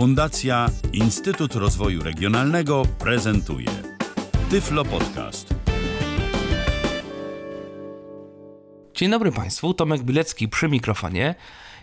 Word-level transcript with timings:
Fundacja 0.00 0.70
Instytut 0.92 1.54
Rozwoju 1.54 2.02
Regionalnego 2.02 2.82
prezentuje 2.98 3.68
Tyflo 4.50 4.84
Podcast. 4.84 5.54
Dzień 8.94 9.10
dobry 9.10 9.32
Państwu, 9.32 9.74
Tomek 9.74 10.02
Bilecki 10.02 10.48
przy 10.48 10.68
mikrofonie. 10.68 11.34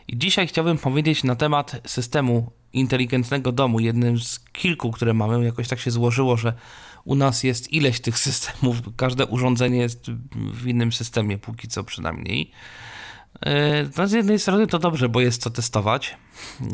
I 0.07 0.17
dzisiaj 0.17 0.47
chciałbym 0.47 0.77
powiedzieć 0.77 1.23
na 1.23 1.35
temat 1.35 1.81
systemu 1.88 2.52
inteligentnego 2.73 3.52
domu, 3.52 3.80
jednym 3.80 4.20
z 4.20 4.39
kilku, 4.39 4.91
które 4.91 5.13
mamy. 5.13 5.45
Jakoś 5.45 5.68
tak 5.68 5.79
się 5.79 5.91
złożyło, 5.91 6.38
że 6.38 6.54
u 7.05 7.15
nas 7.15 7.43
jest 7.43 7.73
ileś 7.73 7.99
tych 7.99 8.20
systemów, 8.29 8.77
każde 8.95 9.25
urządzenie 9.25 9.77
jest 9.77 10.11
w 10.36 10.68
innym 10.68 10.91
systemie, 10.91 11.38
póki 11.38 11.68
co 11.68 11.84
przynajmniej. 11.84 12.52
E, 13.45 13.89
no 13.97 14.07
z 14.07 14.11
jednej 14.11 14.39
strony 14.39 14.67
to 14.67 14.79
dobrze, 14.79 15.09
bo 15.09 15.21
jest 15.21 15.41
co 15.41 15.49
testować, 15.49 16.17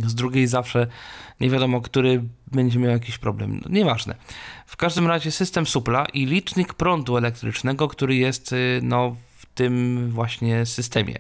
z 0.06 0.16
drugiej 0.16 0.48
zawsze 0.48 0.88
nie 1.40 1.50
wiadomo, 1.50 1.82
który 1.82 2.24
będzie 2.52 2.80
miał 2.80 2.92
jakiś 2.92 3.18
problem. 3.18 3.62
No, 3.64 3.70
nieważne. 3.70 4.16
W 4.66 4.78
każdym 4.78 5.08
razie 5.08 5.32
system 5.32 5.66
supla 5.66 6.06
i 6.06 6.26
licznik 6.26 6.74
prądu 6.74 7.18
elektrycznego, 7.18 7.88
który 7.88 8.16
jest 8.16 8.54
y, 8.54 8.80
no, 8.84 9.16
w 9.38 9.46
tym 9.46 10.08
właśnie 10.12 10.66
systemie. 10.66 11.20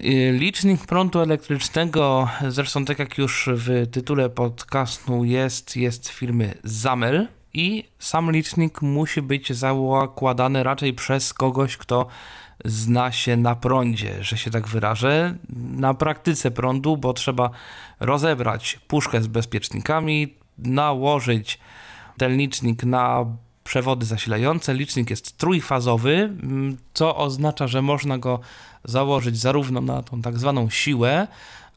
Y, 0.00 0.32
licznik 0.32 0.86
prądu 0.86 1.20
elektrycznego, 1.20 2.28
zresztą 2.48 2.84
tak 2.84 2.98
jak 2.98 3.18
już 3.18 3.48
w 3.52 3.86
tytule 3.90 4.30
podcastu 4.30 5.24
jest, 5.24 5.76
jest 5.76 6.08
firmy 6.08 6.54
Zamel 6.64 7.28
i 7.54 7.84
sam 7.98 8.30
licznik 8.30 8.82
musi 8.82 9.22
być 9.22 9.52
zakładany 9.52 10.62
raczej 10.62 10.94
przez 10.94 11.34
kogoś, 11.34 11.76
kto 11.76 12.06
zna 12.64 13.12
się 13.12 13.36
na 13.36 13.54
prądzie, 13.54 14.24
że 14.24 14.38
się 14.38 14.50
tak 14.50 14.68
wyrażę, 14.68 15.34
na 15.72 15.94
praktyce 15.94 16.50
prądu, 16.50 16.96
bo 16.96 17.12
trzeba 17.12 17.50
rozebrać 18.00 18.78
puszkę 18.88 19.22
z 19.22 19.26
bezpiecznikami, 19.26 20.34
nałożyć 20.58 21.58
ten 22.18 22.36
licznik 22.36 22.84
na 22.84 23.26
przewody 23.64 24.06
zasilające. 24.06 24.74
Licznik 24.74 25.10
jest 25.10 25.38
trójfazowy, 25.38 26.36
co 26.94 27.16
oznacza, 27.16 27.66
że 27.66 27.82
można 27.82 28.18
go 28.18 28.40
założyć 28.84 29.38
zarówno 29.38 29.80
na 29.80 30.02
tą 30.02 30.22
tak 30.22 30.38
zwaną 30.38 30.70
siłę, 30.70 31.26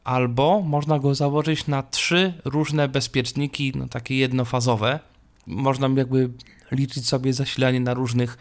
albo 0.04 0.60
można 0.60 0.98
go 0.98 1.14
założyć 1.14 1.66
na 1.66 1.82
trzy 1.82 2.34
różne 2.44 2.88
bezpieczniki, 2.88 3.72
no 3.76 3.88
takie 3.88 4.16
jednofazowe. 4.16 5.00
Można 5.46 5.88
jakby 5.88 6.30
liczyć 6.72 7.08
sobie 7.08 7.32
zasilanie 7.32 7.80
na 7.80 7.94
różnych 7.94 8.38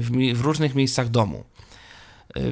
w, 0.00 0.10
w 0.34 0.40
różnych 0.40 0.74
miejscach 0.74 1.08
domu. 1.08 1.44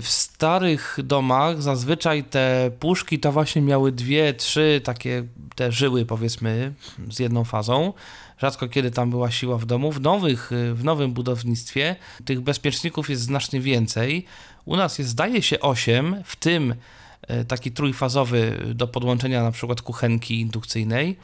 W 0.00 0.08
starych 0.08 0.98
domach 1.04 1.62
zazwyczaj 1.62 2.24
te 2.24 2.70
puszki 2.80 3.18
to 3.18 3.32
właśnie 3.32 3.62
miały 3.62 3.92
dwie, 3.92 4.34
trzy 4.34 4.80
takie 4.84 5.24
te 5.54 5.72
żyły 5.72 6.06
powiedzmy 6.06 6.72
z 7.10 7.18
jedną 7.18 7.44
fazą. 7.44 7.92
Rzadko 8.38 8.68
kiedy 8.68 8.90
tam 8.90 9.10
była 9.10 9.30
siła 9.30 9.58
w 9.58 9.66
domu. 9.66 9.92
W, 9.92 10.00
nowych, 10.00 10.50
w 10.74 10.84
nowym 10.84 11.12
budownictwie 11.12 11.96
tych 12.24 12.40
bezpieczników 12.40 13.10
jest 13.10 13.22
znacznie 13.22 13.60
więcej. 13.60 14.24
U 14.64 14.76
nas 14.76 14.98
jest 14.98 15.10
zdaje 15.10 15.42
się 15.42 15.60
8, 15.60 16.22
w 16.24 16.36
tym 16.36 16.74
e, 17.22 17.44
taki 17.44 17.72
trójfazowy 17.72 18.64
do 18.74 18.88
podłączenia 18.88 19.42
na 19.42 19.50
przykład 19.50 19.82
kuchenki 19.82 20.40
indukcyjnej. 20.40 21.16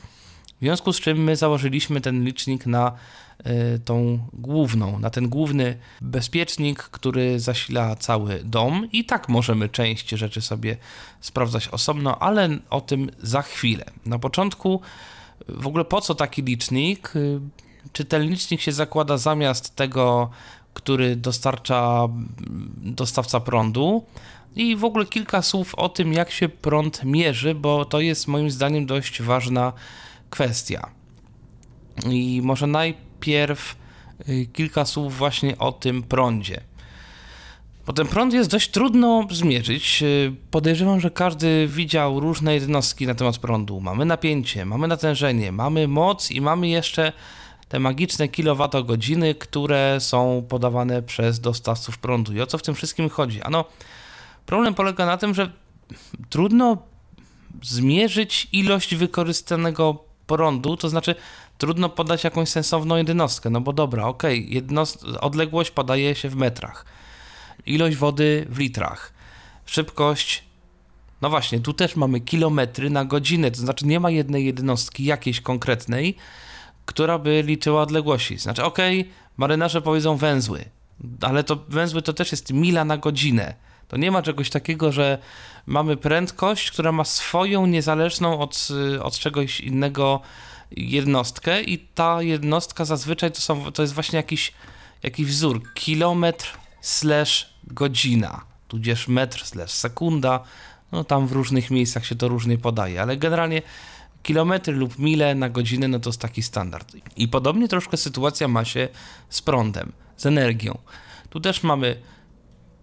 W 0.56 0.58
związku 0.60 0.92
z 0.92 1.00
czym 1.00 1.24
my 1.24 1.36
założyliśmy 1.36 2.00
ten 2.00 2.24
licznik 2.24 2.66
na 2.66 2.92
y, 3.46 3.78
tą 3.78 4.18
główną, 4.32 4.98
na 4.98 5.10
ten 5.10 5.28
główny 5.28 5.78
bezpiecznik, 6.00 6.82
który 6.82 7.40
zasila 7.40 7.96
cały 7.96 8.40
dom 8.44 8.88
i 8.92 9.04
tak 9.04 9.28
możemy 9.28 9.68
część 9.68 10.08
rzeczy 10.10 10.40
sobie 10.40 10.76
sprawdzać 11.20 11.68
osobno, 11.68 12.18
ale 12.18 12.48
o 12.70 12.80
tym 12.80 13.10
za 13.22 13.42
chwilę. 13.42 13.84
Na 14.06 14.18
początku 14.18 14.80
w 15.48 15.66
ogóle 15.66 15.84
po 15.84 16.00
co 16.00 16.14
taki 16.14 16.42
licznik? 16.42 17.16
Y, 17.16 17.40
czy 17.92 18.04
ten 18.04 18.22
licznik 18.22 18.60
się 18.60 18.72
zakłada 18.72 19.18
zamiast 19.18 19.76
tego, 19.76 20.30
który 20.74 21.16
dostarcza 21.16 22.08
dostawca 22.76 23.40
prądu? 23.40 24.04
I 24.54 24.76
w 24.76 24.84
ogóle 24.84 25.06
kilka 25.06 25.42
słów 25.42 25.74
o 25.74 25.88
tym, 25.88 26.12
jak 26.12 26.30
się 26.30 26.48
prąd 26.48 27.04
mierzy, 27.04 27.54
bo 27.54 27.84
to 27.84 28.00
jest 28.00 28.28
moim 28.28 28.50
zdaniem 28.50 28.86
dość 28.86 29.22
ważna 29.22 29.72
kwestia. 30.30 30.90
I 32.10 32.40
może 32.44 32.66
najpierw 32.66 33.76
y, 34.28 34.46
kilka 34.52 34.84
słów 34.84 35.16
właśnie 35.16 35.58
o 35.58 35.72
tym 35.72 36.02
prądzie. 36.02 36.60
Bo 37.86 37.92
ten 37.92 38.06
prąd 38.06 38.34
jest 38.34 38.50
dość 38.50 38.70
trudno 38.70 39.26
zmierzyć. 39.30 40.02
Y, 40.02 40.34
podejrzewam, 40.50 41.00
że 41.00 41.10
każdy 41.10 41.68
widział 41.68 42.20
różne 42.20 42.54
jednostki 42.54 43.06
na 43.06 43.14
temat 43.14 43.38
prądu. 43.38 43.80
Mamy 43.80 44.04
napięcie, 44.04 44.64
mamy 44.64 44.88
natężenie, 44.88 45.52
mamy 45.52 45.88
moc 45.88 46.30
i 46.30 46.40
mamy 46.40 46.68
jeszcze 46.68 47.12
te 47.68 47.78
magiczne 47.78 48.28
kilowatogodziny, 48.28 49.34
które 49.34 49.96
są 50.00 50.46
podawane 50.48 51.02
przez 51.02 51.40
dostawców 51.40 51.98
prądu. 51.98 52.32
I 52.32 52.40
o 52.40 52.46
co 52.46 52.58
w 52.58 52.62
tym 52.62 52.74
wszystkim 52.74 53.08
chodzi? 53.08 53.42
Ano, 53.42 53.64
problem 54.46 54.74
polega 54.74 55.06
na 55.06 55.16
tym, 55.16 55.34
że 55.34 55.52
trudno 56.30 56.78
zmierzyć 57.62 58.48
ilość 58.52 58.94
wykorzystanego 58.94 60.04
prądu, 60.26 60.76
to 60.76 60.88
znaczy 60.88 61.14
trudno 61.58 61.88
podać 61.88 62.24
jakąś 62.24 62.48
sensowną 62.48 62.96
jednostkę, 62.96 63.50
no 63.50 63.60
bo 63.60 63.72
dobra, 63.72 64.06
okej, 64.06 64.62
okay, 64.66 65.20
odległość 65.20 65.70
podaje 65.70 66.14
się 66.14 66.28
w 66.28 66.36
metrach, 66.36 66.84
ilość 67.66 67.96
wody 67.96 68.46
w 68.50 68.58
litrach, 68.58 69.12
szybkość, 69.66 70.44
no 71.22 71.30
właśnie, 71.30 71.60
tu 71.60 71.72
też 71.72 71.96
mamy 71.96 72.20
kilometry 72.20 72.90
na 72.90 73.04
godzinę, 73.04 73.50
to 73.50 73.56
znaczy 73.56 73.86
nie 73.86 74.00
ma 74.00 74.10
jednej 74.10 74.46
jednostki 74.46 75.04
jakiejś 75.04 75.40
konkretnej, 75.40 76.16
która 76.86 77.18
by 77.18 77.42
liczyła 77.42 77.82
odległości. 77.82 78.38
Znaczy, 78.38 78.64
okej, 78.64 79.00
okay, 79.00 79.12
marynarze 79.36 79.82
powiedzą 79.82 80.16
węzły, 80.16 80.64
ale 81.20 81.44
to 81.44 81.56
węzły 81.68 82.02
to 82.02 82.12
też 82.12 82.32
jest 82.32 82.52
mila 82.52 82.84
na 82.84 82.96
godzinę. 82.96 83.54
To 83.88 83.96
nie 83.96 84.10
ma 84.10 84.22
czegoś 84.22 84.50
takiego, 84.50 84.92
że 84.92 85.18
mamy 85.66 85.96
prędkość, 85.96 86.70
która 86.70 86.92
ma 86.92 87.04
swoją 87.04 87.66
niezależną 87.66 88.40
od, 88.40 88.68
od 89.02 89.18
czegoś 89.18 89.60
innego 89.60 90.20
jednostkę 90.70 91.62
i 91.62 91.78
ta 91.78 92.22
jednostka 92.22 92.84
zazwyczaj 92.84 93.32
to, 93.32 93.40
są, 93.40 93.72
to 93.72 93.82
jest 93.82 93.94
właśnie 93.94 94.16
jakiś, 94.16 94.52
jakiś 95.02 95.26
wzór. 95.26 95.62
Kilometr 95.74 96.58
slash 96.80 97.50
godzina, 97.64 98.44
tudzież 98.68 99.08
metr 99.08 99.44
slash 99.44 99.70
sekunda. 99.70 100.40
No 100.92 101.04
tam 101.04 101.26
w 101.26 101.32
różnych 101.32 101.70
miejscach 101.70 102.06
się 102.06 102.14
to 102.14 102.28
różnie 102.28 102.58
podaje, 102.58 103.02
ale 103.02 103.16
generalnie 103.16 103.62
kilometry 104.22 104.74
lub 104.74 104.98
mile 104.98 105.34
na 105.34 105.48
godzinę 105.48 105.88
no 105.88 105.98
to 105.98 106.08
jest 106.08 106.20
taki 106.20 106.42
standard. 106.42 106.96
I 107.16 107.28
podobnie 107.28 107.68
troszkę 107.68 107.96
sytuacja 107.96 108.48
ma 108.48 108.64
się 108.64 108.88
z 109.28 109.42
prądem, 109.42 109.92
z 110.16 110.26
energią. 110.26 110.78
Tu 111.30 111.40
też 111.40 111.62
mamy 111.62 112.00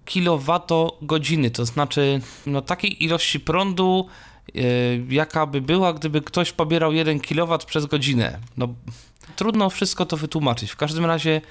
kilowatogodziny, 0.06 1.52
to 1.52 1.66
znaczy 1.66 2.22
no, 2.46 2.62
takiej 2.62 3.04
ilości 3.04 3.40
prądu, 3.40 4.08
yy, 4.54 4.64
jaka 5.10 5.46
by 5.46 5.62
była, 5.62 5.94
gdyby 5.94 6.22
ktoś 6.22 6.52
pobierał 6.52 6.94
1 6.94 7.20
kW 7.20 7.58
przez 7.68 7.86
godzinę. 7.86 8.40
No, 8.58 8.68
trudno 9.36 9.70
wszystko 9.70 10.06
to 10.06 10.18
wytłumaczyć. 10.18 10.72
W 10.72 10.76
każdym 10.76 11.06
razie 11.06 11.42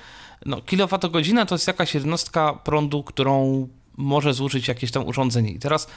no, 0.46 0.60
kilowatogodzina 0.60 1.46
to 1.46 1.54
jest 1.54 1.66
jakaś 1.66 1.94
jednostka 1.94 2.52
prądu, 2.52 3.02
którą 3.02 3.68
może 3.96 4.34
zużyć 4.34 4.68
jakieś 4.68 4.91
tam 4.91 5.06
urządzenie. 5.06 5.50
I 5.50 5.58
teraz 5.58 5.88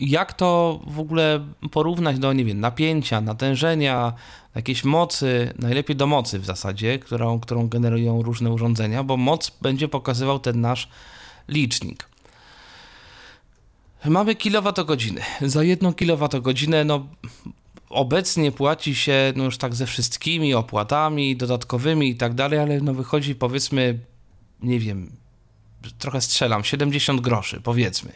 jak 0.00 0.32
to 0.32 0.80
w 0.86 1.00
ogóle 1.00 1.40
porównać 1.70 2.18
do, 2.18 2.32
nie 2.32 2.44
wiem, 2.44 2.60
napięcia, 2.60 3.20
natężenia, 3.20 4.12
jakiejś 4.54 4.84
mocy, 4.84 5.54
najlepiej 5.58 5.96
do 5.96 6.06
mocy 6.06 6.38
w 6.38 6.44
zasadzie, 6.44 6.98
którą, 6.98 7.40
którą 7.40 7.68
generują 7.68 8.22
różne 8.22 8.50
urządzenia, 8.50 9.04
bo 9.04 9.16
moc 9.16 9.52
będzie 9.62 9.88
pokazywał 9.88 10.38
ten 10.38 10.60
nasz 10.60 10.88
licznik. 11.48 12.08
Mamy 14.04 14.34
kilowatogodziny. 14.34 15.20
Za 15.40 15.64
jedną 15.64 15.94
kilowatogodzinę 15.94 16.84
no, 16.84 17.06
obecnie 17.90 18.52
płaci 18.52 18.94
się 18.94 19.32
no 19.36 19.44
już 19.44 19.58
tak 19.58 19.74
ze 19.74 19.86
wszystkimi 19.86 20.54
opłatami 20.54 21.36
dodatkowymi 21.36 22.10
i 22.10 22.16
tak 22.16 22.34
dalej, 22.34 22.58
ale 22.58 22.80
no 22.80 22.94
wychodzi 22.94 23.34
powiedzmy, 23.34 23.98
nie 24.62 24.78
wiem, 24.80 25.12
trochę 25.98 26.20
strzelam, 26.20 26.64
70 26.64 27.20
groszy 27.20 27.60
powiedzmy. 27.60 28.12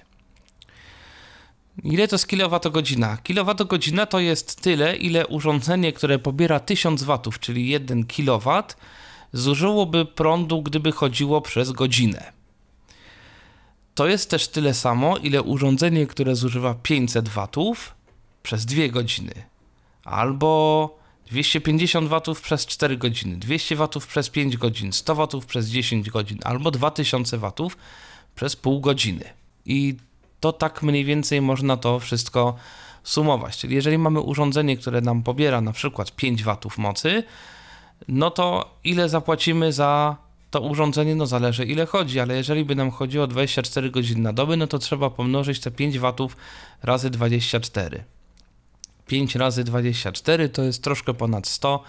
Ile 1.85 2.09
to 2.09 2.15
jest 2.15 2.29
kilowatogodzina? 2.29 3.17
Kilowatogodzina 3.17 4.06
to 4.06 4.21
jest 4.21 4.61
tyle, 4.61 4.97
ile 4.97 5.27
urządzenie, 5.27 5.93
które 5.93 6.19
pobiera 6.19 6.61
1000 6.61 7.03
watów, 7.03 7.41
czyli 7.41 7.69
1 7.69 8.05
kW, 8.05 8.62
zużyłoby 9.33 10.06
prądu, 10.06 10.62
gdyby 10.62 10.93
chodziło 10.93 11.41
przez 11.41 11.73
godzinę. 11.73 12.36
To 13.97 14.09
jest 14.09 14.31
też 14.31 14.49
tyle 14.49 14.75
samo, 14.75 15.17
ile 15.17 15.43
urządzenie, 15.43 16.07
które 16.07 16.37
zużywa 16.37 16.75
500 16.75 17.29
watów 17.29 17.95
przez 18.43 18.67
2 18.67 18.89
godziny. 18.89 19.33
Albo 20.05 20.99
250 21.31 22.09
watów 22.09 22.41
przez 22.41 22.67
4 22.67 22.97
godziny, 22.97 23.37
200 23.37 23.77
watów 23.77 24.07
przez 24.07 24.31
5 24.31 24.57
godzin, 24.57 24.93
100 24.93 25.15
watów 25.15 25.47
przez 25.47 25.69
10 25.69 26.11
godzin, 26.11 26.39
albo 26.45 26.71
2000 26.71 27.39
watów 27.39 27.77
przez 28.35 28.57
pół 28.57 28.81
godziny. 28.81 29.25
I 29.67 29.97
to 30.41 30.53
tak 30.53 30.83
mniej 30.83 31.05
więcej 31.05 31.41
można 31.41 31.77
to 31.77 32.01
wszystko 32.01 32.55
sumować. 33.05 33.57
Czyli 33.57 33.75
jeżeli 33.75 33.99
mamy 33.99 34.21
urządzenie, 34.21 34.77
które 34.77 35.01
nam 35.01 35.23
pobiera 35.23 35.61
na 35.61 35.73
przykład 35.73 36.13
5 36.17 36.43
W 36.71 36.79
mocy, 36.79 37.23
no 38.09 38.31
to 38.31 38.75
ile 38.85 39.09
zapłacimy 39.09 39.73
za 39.73 40.17
to 40.56 40.61
urządzenie, 40.61 41.14
no 41.14 41.26
zależy 41.26 41.64
ile 41.64 41.87
chodzi, 41.87 42.20
ale 42.20 42.37
jeżeli 42.37 42.64
by 42.64 42.75
nam 42.75 42.91
chodziło 42.91 43.26
24 43.26 43.91
godziny 43.91 44.20
na 44.20 44.32
dobę, 44.32 44.56
no 44.56 44.67
to 44.67 44.79
trzeba 44.79 45.11
pomnożyć 45.11 45.61
te 45.61 45.70
5 45.70 45.99
W 45.99 46.35
razy 46.82 47.11
24. 47.11 48.05
5 49.06 49.35
razy 49.35 49.64
24 49.64 50.49
to 50.49 50.62
jest 50.62 50.82
troszkę 50.82 51.14
ponad 51.14 51.47
100, 51.47 51.82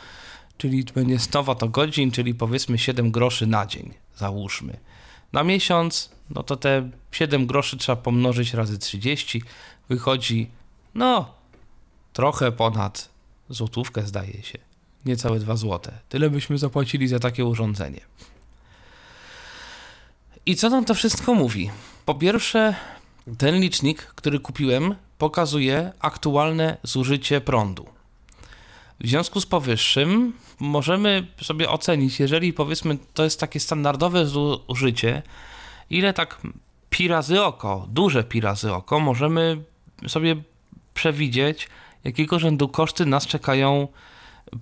czyli 0.58 0.84
będzie 0.84 1.20
100 1.20 1.44
Wh, 1.44 1.56
czyli 2.14 2.36
powiedzmy 2.36 2.78
7 2.78 3.12
groszy 3.12 3.48
na 3.48 3.66
dzień, 3.66 3.94
załóżmy. 4.16 4.78
Na 5.34 5.44
miesiąc, 5.44 6.10
no 6.30 6.44
to 6.44 6.58
te 6.58 6.90
7 7.12 7.48
groszy 7.48 7.78
trzeba 7.78 7.96
pomnożyć 7.96 8.54
razy 8.54 8.78
30, 8.78 9.42
wychodzi, 9.90 10.50
no, 10.96 11.34
trochę 12.14 12.52
ponad 12.52 13.10
złotówkę 13.50 14.02
zdaje 14.02 14.44
się, 14.44 14.58
niecałe 15.06 15.40
2 15.40 15.56
złote. 15.56 15.92
Tyle 16.10 16.30
byśmy 16.30 16.58
zapłacili 16.58 17.08
za 17.08 17.20
takie 17.20 17.46
urządzenie. 17.46 18.02
I 20.48 20.56
co 20.56 20.70
nam 20.70 20.86
to 20.86 20.94
wszystko 20.94 21.34
mówi? 21.34 21.70
Po 22.06 22.16
pierwsze, 22.16 22.76
ten 23.38 23.60
licznik, 23.60 24.02
który 24.02 24.40
kupiłem, 24.40 24.96
pokazuje 25.18 25.92
aktualne 26.00 26.78
zużycie 26.84 27.42
prądu. 27.42 27.86
W 29.00 29.08
związku 29.08 29.42
z 29.42 29.46
powyższym 29.46 30.34
możemy 30.60 31.28
sobie 31.42 31.70
ocenić, 31.70 32.20
jeżeli 32.20 32.54
powiedzmy 32.54 32.98
to 33.14 33.24
jest 33.24 33.40
takie 33.40 33.60
standardowe 33.60 34.26
zużycie, 34.26 35.22
ile 35.90 36.14
tak 36.14 36.42
pi 36.90 37.08
razy 37.08 37.44
oko, 37.44 37.88
duże 37.90 38.24
pi 38.24 38.42
razy 38.42 38.74
oko, 38.74 39.00
możemy 39.00 39.64
sobie 40.08 40.36
przewidzieć, 40.94 41.70
jakiego 42.04 42.40
rzędu 42.40 42.70
koszty 42.70 43.06
nas 43.06 43.28
czekają 43.28 43.88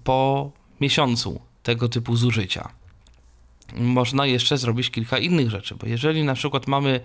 po 0.04 0.52
miesiącu 0.82 1.42
tego 1.64 1.90
typu 1.90 2.16
zużycia. 2.16 2.85
Można 3.74 4.26
jeszcze 4.26 4.58
zrobić 4.58 4.92
kilka 4.92 5.18
innych 5.18 5.50
rzeczy, 5.50 5.76
bo 5.76 5.88
jeżeli 5.88 6.24
na 6.24 6.34
przykład 6.34 6.68
mamy 6.68 7.00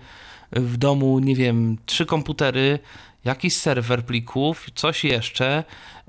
w 0.51 0.77
domu, 0.77 1.19
nie 1.19 1.35
wiem, 1.35 1.77
trzy 1.85 2.05
komputery, 2.05 2.79
jakiś 3.25 3.55
serwer 3.55 4.05
plików, 4.05 4.67
coś 4.75 5.03
jeszcze, 5.03 5.63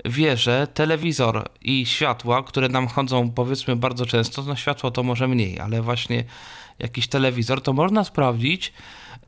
wieże, 0.05 0.67
telewizor 0.73 1.49
i 1.61 1.85
światła, 1.85 2.43
które 2.43 2.69
nam 2.69 2.87
chodzą 2.87 3.31
powiedzmy 3.31 3.75
bardzo 3.75 4.05
często, 4.05 4.43
no 4.43 4.55
światło 4.55 4.91
to 4.91 5.03
może 5.03 5.27
mniej, 5.27 5.59
ale 5.59 5.81
właśnie 5.81 6.23
jakiś 6.79 7.07
telewizor, 7.07 7.61
to 7.61 7.73
można 7.73 8.03
sprawdzić, 8.03 8.73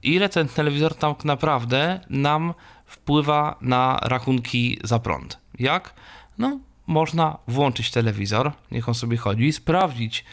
ile 0.04 0.30
ten 0.30 0.48
telewizor 0.48 0.96
tak 0.96 1.26
naprawdę 1.26 2.00
nam 2.10 2.54
wpływa 2.86 3.58
na 3.62 4.00
rachunki 4.02 4.80
za 4.84 5.00
prąd. 5.00 5.40
Jak? 5.60 5.94
No, 6.38 6.60
można 6.88 7.38
włączyć 7.48 7.92
telewizor, 7.92 8.52
niech 8.72 8.90
on 8.90 8.96
sobie 8.96 9.18
chodzi, 9.18 9.54
sprawdzić, 9.54 10.26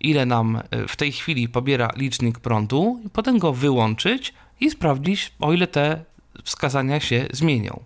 ile 0.00 0.26
nam 0.26 0.62
e, 0.70 0.88
w 0.88 0.96
tej 0.96 1.12
chwili 1.12 1.48
pobiera 1.48 1.90
licznik 1.96 2.38
prądu, 2.38 3.00
i 3.06 3.10
potem 3.10 3.38
go 3.38 3.52
wyłączyć 3.52 4.34
i 4.60 4.70
sprawdzić, 4.70 5.32
o 5.40 5.52
ile 5.52 5.66
te 5.66 6.04
wskazania 6.44 7.00
się 7.00 7.26
zmienią. 7.32 7.80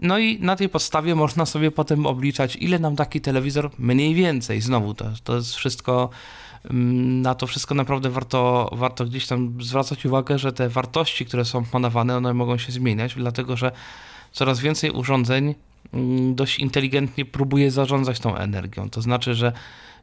No 0.00 0.18
i 0.18 0.40
na 0.40 0.56
tej 0.56 0.68
podstawie 0.68 1.14
można 1.14 1.46
sobie 1.46 1.70
potem 1.70 2.06
obliczać, 2.06 2.56
ile 2.56 2.78
nam 2.78 2.96
taki 2.96 3.20
telewizor 3.20 3.70
mniej 3.78 4.14
więcej, 4.14 4.60
znowu 4.60 4.94
to, 4.94 5.04
to 5.24 5.36
jest 5.36 5.54
wszystko, 5.54 6.10
mm, 6.64 7.22
na 7.22 7.34
to 7.34 7.46
wszystko 7.46 7.74
naprawdę 7.74 8.10
warto, 8.10 8.70
warto 8.72 9.04
gdzieś 9.04 9.26
tam 9.26 9.62
zwracać 9.62 10.06
uwagę, 10.06 10.38
że 10.38 10.52
te 10.52 10.68
wartości, 10.68 11.26
które 11.26 11.44
są 11.44 11.64
podawane, 11.64 12.16
one 12.16 12.34
mogą 12.34 12.58
się 12.58 12.72
zmieniać, 12.72 13.14
dlatego 13.14 13.56
że 13.56 13.72
coraz 14.32 14.60
więcej 14.60 14.90
urządzeń 14.90 15.54
dość 16.32 16.58
inteligentnie 16.58 17.24
próbuje 17.24 17.70
zarządzać 17.70 18.20
tą 18.20 18.36
energią. 18.36 18.90
To 18.90 19.02
znaczy, 19.02 19.34
że 19.34 19.52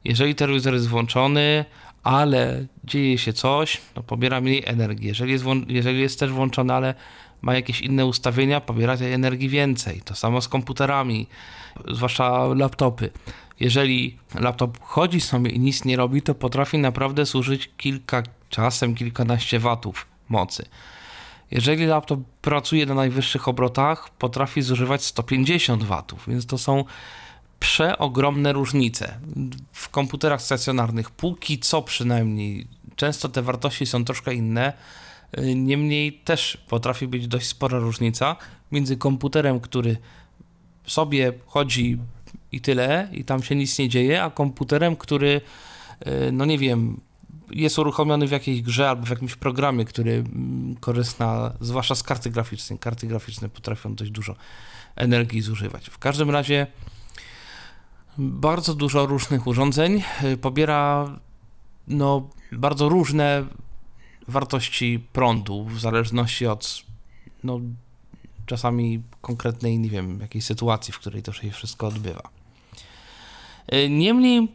jeżeli 0.03 0.36
telewizor 0.36 0.74
jest 0.74 0.88
włączony, 0.88 1.65
ale 2.03 2.65
dzieje 2.83 3.18
się 3.18 3.33
coś, 3.33 3.81
to 3.94 4.03
pobiera 4.03 4.41
mniej 4.41 4.63
energii. 4.65 5.07
Jeżeli 5.07 5.31
jest, 5.31 5.45
jeżeli 5.68 6.00
jest 6.00 6.19
też 6.19 6.31
włączony, 6.31 6.74
ale 6.74 6.94
ma 7.41 7.56
jakieś 7.56 7.81
inne 7.81 8.06
ustawienia, 8.06 8.62
pobiera 8.62 8.97
tej 8.97 9.13
energii 9.13 9.50
więcej. 9.50 10.01
To 10.01 10.15
samo 10.15 10.41
z 10.41 10.47
komputerami, 10.47 11.27
zwłaszcza 11.88 12.45
laptopy. 12.45 13.09
Jeżeli 13.59 14.18
laptop 14.39 14.80
chodzi 14.81 15.21
sobie 15.21 15.51
i 15.51 15.59
nic 15.59 15.86
nie 15.86 15.95
robi, 15.97 16.21
to 16.21 16.36
potrafi 16.36 16.77
naprawdę 16.77 17.25
służyć 17.25 17.69
kilka, 17.77 18.24
czasem 18.50 18.95
kilkanaście 18.95 19.59
watów 19.59 20.07
mocy. 20.30 20.65
Jeżeli 21.51 21.86
laptop 21.86 22.19
pracuje 22.42 22.86
na 22.86 22.94
najwyższych 22.94 23.48
obrotach, 23.48 24.10
potrafi 24.10 24.62
zużywać 24.62 25.04
150 25.04 25.84
watów, 25.84 26.25
więc 26.28 26.46
to 26.46 26.57
są 26.57 26.86
przeogromne 27.60 28.54
różnice. 28.54 29.19
W 29.72 29.90
komputerach 29.90 30.42
stacjonarnych, 30.42 31.12
póki 31.12 31.60
co 31.60 31.81
przynajmniej, 31.81 32.68
często 32.96 33.30
te 33.30 33.42
wartości 33.42 33.86
są 33.86 34.06
troszkę 34.06 34.34
inne 34.34 34.74
Niemniej 35.56 36.13
też 36.13 36.57
potrafi 36.68 37.07
być 37.07 37.28
dość 37.28 37.48
spora 37.48 37.80
różnica 37.80 38.36
między 38.72 38.98
komputerem, 38.98 39.60
który 39.60 39.98
sobie 40.86 41.34
chodzi 41.46 41.98
i 42.51 42.62
tyle, 42.62 43.10
i 43.12 43.24
tam 43.24 43.44
się 43.44 43.56
nic 43.56 43.80
nie 43.80 43.90
dzieje, 43.90 44.24
a 44.24 44.30
komputerem, 44.30 44.96
który, 44.96 45.42
e, 46.00 46.31
no 46.31 46.46
nie 46.46 46.57
wiem, 46.57 47.00
jest 47.51 47.80
uruchomiony 47.80 48.28
w 48.28 48.31
jakiejś 48.31 48.62
grze 48.62 48.90
albo 48.90 49.06
w 49.06 49.10
jakimś 49.10 49.36
programie, 49.36 49.86
który 49.86 50.24
korzysta 50.80 51.54
zwłaszcza 51.62 51.95
z 51.95 52.04
karty 52.04 52.30
graficznej. 52.30 52.80
Karty 52.80 53.07
graficzne 53.07 53.50
potrafią 53.50 53.95
dość 53.95 54.12
dużo 54.12 54.36
energii 54.95 55.42
zużywać. 55.42 55.89
W 55.89 55.98
każdym 55.98 56.30
razie 56.30 56.68
bardzo 58.18 58.74
dużo 58.74 59.06
różnych 59.06 59.48
urządzeń 59.48 60.04
e, 60.24 60.38
pobiera 60.38 61.10
no, 61.88 62.30
bardzo 62.51 62.89
różne 62.89 63.45
wartości 64.27 65.07
prądu 65.13 65.66
w 65.66 65.80
zależności 65.80 66.48
od 66.48 66.83
no, 67.44 67.60
czasami 68.45 69.04
konkretnej, 69.22 69.80
nie 69.80 69.89
wiem, 69.89 70.19
jakiej 70.19 70.42
sytuacji, 70.42 70.94
w 70.94 71.00
której 71.00 71.24
to 71.24 71.33
się 71.33 71.51
wszystko 71.51 71.88
odbywa. 71.88 72.30
E, 73.68 73.89
niemniej, 73.89 74.48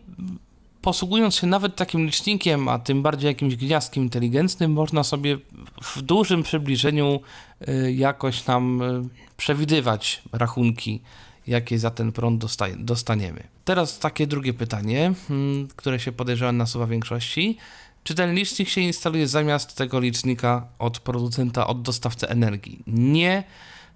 posługując 0.85 1.35
się 1.35 1.47
nawet 1.47 1.77
takim 1.77 2.07
licznikiem, 2.07 2.69
a 2.69 2.79
tym 2.79 3.03
bardziej 3.03 3.29
jakimś 3.29 3.57
gniazdkiem 3.57 4.03
inteligentnym, 4.03 4.73
można 4.73 5.05
sobie 5.05 5.39
w 5.83 6.03
dużym 6.03 6.43
przybliżeniu 6.43 7.21
e, 7.61 7.93
jakoś 7.93 8.43
tam 8.43 8.83
e, 8.83 9.09
przewidywać 9.37 10.23
rachunki, 10.33 11.01
jakie 11.47 11.79
za 11.79 11.91
ten 11.91 12.13
prąd 12.13 12.45
dostaniemy. 12.79 13.43
Teraz 13.65 13.99
takie 13.99 14.27
drugie 14.27 14.55
pytanie, 14.55 15.15
hmm, 15.29 15.69
które 15.77 16.01
się 16.01 16.13
podejrzewam 16.13 16.57
nasuwa 16.57 16.87
większości. 16.87 17.57
Czy 18.05 18.15
ten 18.15 18.35
licznik 18.35 18.69
się 18.69 18.81
instaluje 18.81 19.29
zamiast 19.29 19.77
tego 19.77 20.01
licznika 20.01 20.67
od 20.79 20.99
producenta, 20.99 21.67
od 21.67 21.83
dostawcy 21.83 22.29
energii? 22.29 22.83
Nie. 22.87 23.45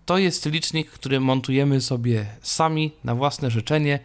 To 0.06 0.18
jest 0.18 0.46
licznik, 0.46 0.90
który 0.90 1.20
montujemy 1.20 1.80
sobie 1.80 2.26
sami 2.42 2.92
na 3.04 3.14
własne 3.14 3.50
życzenie, 3.50 3.98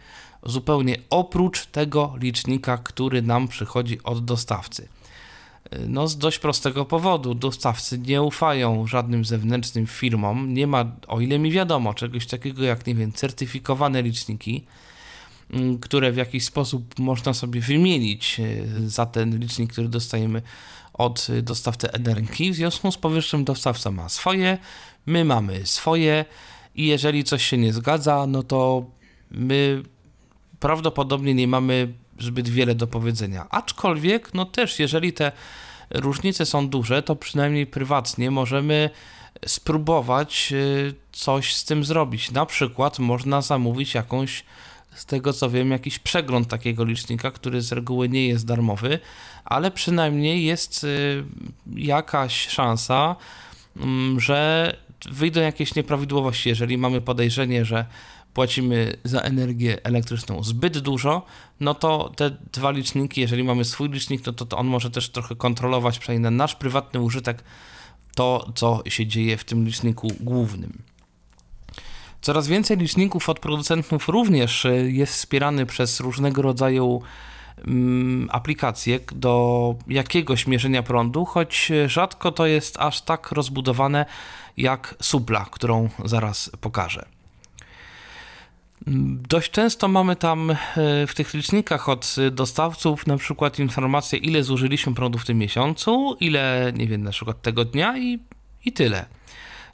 zupełnie 0.46 0.96
oprócz 1.10 1.66
tego 1.66 2.14
licznika, 2.20 2.78
który 2.78 3.22
nam 3.22 3.48
przychodzi 3.48 4.02
od 4.02 4.24
dostawcy. 4.24 4.88
No, 5.88 6.08
z 6.08 6.18
dość 6.18 6.38
prostego 6.38 6.84
powodu. 6.84 7.34
Dostawcy 7.34 7.98
nie 7.98 8.22
ufają 8.22 8.86
żadnym 8.86 9.24
zewnętrznym 9.24 9.86
firmom. 9.86 10.54
Nie 10.54 10.66
ma, 10.66 10.84
o 11.06 11.20
ile 11.20 11.38
mi 11.38 11.50
wiadomo, 11.50 11.94
czegoś 11.94 12.26
takiego 12.26 12.62
jak, 12.62 12.86
nie 12.86 12.94
wiem, 12.94 13.12
certyfikowane 13.12 14.02
liczniki 14.02 14.64
Mm, 15.50 15.78
które 15.78 16.12
w 16.12 16.16
jakiś 16.16 16.44
sposób 16.44 16.98
można 16.98 17.34
sobie 17.34 17.60
wymienić 17.60 18.40
e, 18.40 18.88
za 18.88 19.06
ten 19.06 19.38
licznik, 19.38 19.72
który 19.72 19.88
dostajemy 19.88 20.42
od 20.92 21.26
dostawcy 21.42 21.92
energii. 21.92 22.52
W 22.52 22.54
związku 22.54 22.92
z 22.92 22.98
powyższym 22.98 23.44
dostawca 23.44 23.90
ma 23.90 24.08
swoje, 24.08 24.58
my 25.06 25.24
mamy 25.24 25.66
swoje 25.66 26.24
i 26.74 26.86
jeżeli 26.86 27.24
coś 27.24 27.44
się 27.44 27.58
nie 27.58 27.72
zgadza, 27.72 28.26
no 28.26 28.42
to 28.42 28.84
my 29.30 29.82
prawdopodobnie 30.64 31.34
nie 31.34 31.48
mamy 31.48 31.92
zbyt 32.20 32.48
wiele 32.48 32.74
do 32.74 32.86
powiedzenia. 32.86 33.46
Aczkolwiek, 33.50 34.34
no 34.34 34.44
też, 34.44 34.78
jeżeli 34.78 35.12
te 35.12 35.32
różnice 35.90 36.46
są 36.46 36.68
duże, 36.68 37.02
to 37.02 37.16
przynajmniej 37.16 37.66
prywatnie 37.66 38.30
możemy 38.30 38.90
spróbować 39.46 40.52
e, 40.52 40.56
coś 41.12 41.54
z 41.54 41.64
tym 41.64 41.84
zrobić. 41.84 42.30
Na 42.30 42.46
przykład 42.46 42.98
można 42.98 43.42
zamówić 43.42 43.94
jakąś 43.94 44.44
z 44.94 45.06
tego 45.06 45.32
co 45.32 45.50
wiem, 45.50 45.70
jakiś 45.70 45.98
przegląd 45.98 46.48
takiego 46.48 46.84
licznika, 46.84 47.30
który 47.30 47.62
z 47.62 47.72
reguły 47.72 48.08
nie 48.08 48.28
jest 48.28 48.46
darmowy, 48.46 48.98
ale 49.44 49.70
przynajmniej 49.70 50.44
jest 50.44 50.84
y, 50.84 51.24
jakaś 51.76 52.48
szansa, 52.48 53.16
mm, 53.76 54.20
że 54.20 54.76
wyjdą 55.10 55.40
jakieś 55.40 55.74
nieprawidłowości. 55.74 56.48
Jeżeli 56.48 56.78
mamy 56.78 57.00
podejrzenie, 57.00 57.64
że 57.64 57.86
płacimy 58.34 58.96
za 59.04 59.20
energię 59.20 59.84
elektryczną 59.84 60.42
zbyt 60.42 60.78
dużo, 60.78 61.22
no 61.60 61.74
to 61.74 62.12
te 62.16 62.30
dwa 62.52 62.70
liczniki, 62.70 63.20
jeżeli 63.20 63.44
mamy 63.44 63.64
swój 63.64 63.88
licznik, 63.88 64.26
no 64.26 64.32
to, 64.32 64.46
to 64.46 64.58
on 64.58 64.66
może 64.66 64.90
też 64.90 65.08
trochę 65.10 65.36
kontrolować, 65.36 65.98
przynajmniej 65.98 66.22
na 66.22 66.36
nasz 66.36 66.54
prywatny 66.54 67.00
użytek, 67.00 67.44
to 68.14 68.52
co 68.54 68.82
się 68.86 69.06
dzieje 69.06 69.36
w 69.36 69.44
tym 69.44 69.64
liczniku 69.64 70.08
głównym. 70.20 70.82
Coraz 72.20 72.48
więcej 72.48 72.76
liczników 72.76 73.28
od 73.28 73.40
producentów 73.40 74.08
również 74.08 74.66
e, 74.66 74.74
jest 74.90 75.12
wspierany 75.12 75.66
przez 75.66 76.00
różnego 76.00 76.42
rodzaju 76.42 77.02
mm, 77.66 78.28
aplikacje 78.32 79.00
do 79.12 79.74
jakiegoś 79.88 80.46
mierzenia 80.46 80.82
prądu, 80.82 81.24
choć 81.24 81.72
rzadko 81.86 82.32
to 82.32 82.46
jest 82.46 82.76
aż 82.78 83.00
tak 83.00 83.32
rozbudowane 83.32 84.06
jak 84.56 84.94
Supla, 85.00 85.46
którą 85.50 85.88
zaraz 86.04 86.50
pokażę. 86.60 87.13
Dość 89.28 89.50
często 89.50 89.88
mamy 89.88 90.16
tam 90.16 90.50
e, 90.50 90.56
w 91.06 91.14
tych 91.14 91.34
licznikach 91.34 91.88
od 91.88 92.16
dostawców 92.32 93.06
na 93.06 93.16
przykład 93.16 93.58
informację, 93.58 94.18
ile 94.18 94.42
zużyliśmy 94.42 94.94
prądu 94.94 95.18
w 95.18 95.24
tym 95.24 95.38
miesiącu, 95.38 96.16
ile, 96.20 96.72
nie 96.76 96.86
wiem, 96.86 97.02
na 97.02 97.10
przykład 97.10 97.42
tego 97.42 97.64
dnia 97.64 97.98
i, 97.98 98.18
i 98.64 98.72
tyle. 98.72 99.06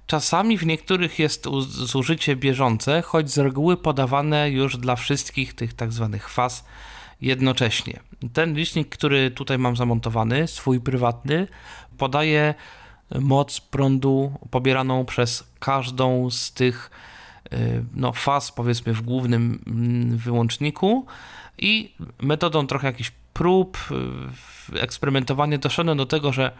Czasami 0.06 0.58
w 0.58 0.66
niektórych 0.66 1.18
jest 1.18 1.46
zużycie 1.68 2.36
bieżące, 2.36 3.02
choć 3.02 3.30
z 3.30 3.38
reguły 3.38 3.76
podawane 3.76 4.50
już 4.50 4.76
dla 4.76 4.96
wszystkich 4.96 5.54
tych 5.54 5.74
tak 5.74 5.92
zwanych 5.92 6.28
faz 6.28 6.64
jednocześnie. 7.20 8.00
Ten 8.32 8.54
licznik, 8.54 8.88
który 8.88 9.30
tutaj 9.30 9.58
mam 9.58 9.76
zamontowany, 9.76 10.48
swój 10.48 10.80
prywatny, 10.80 11.46
podaje 11.98 12.54
moc 13.20 13.60
prądu 13.60 14.32
pobieraną 14.50 15.04
przez 15.04 15.44
każdą 15.58 16.30
z 16.30 16.52
tych 16.52 16.90
no, 17.94 18.12
faz, 18.12 18.52
powiedzmy, 18.52 18.94
w 18.94 19.02
głównym 19.02 19.62
mm, 19.66 20.16
wyłączniku 20.16 21.06
i 21.58 21.94
metodą 22.22 22.66
trochę 22.66 22.86
jakichś 22.86 23.12
prób, 23.32 23.78
y, 24.72 24.80
eksperymentowanie 24.80 25.58
doszedłem 25.58 25.98
do 25.98 26.06
tego, 26.06 26.32
że 26.32 26.52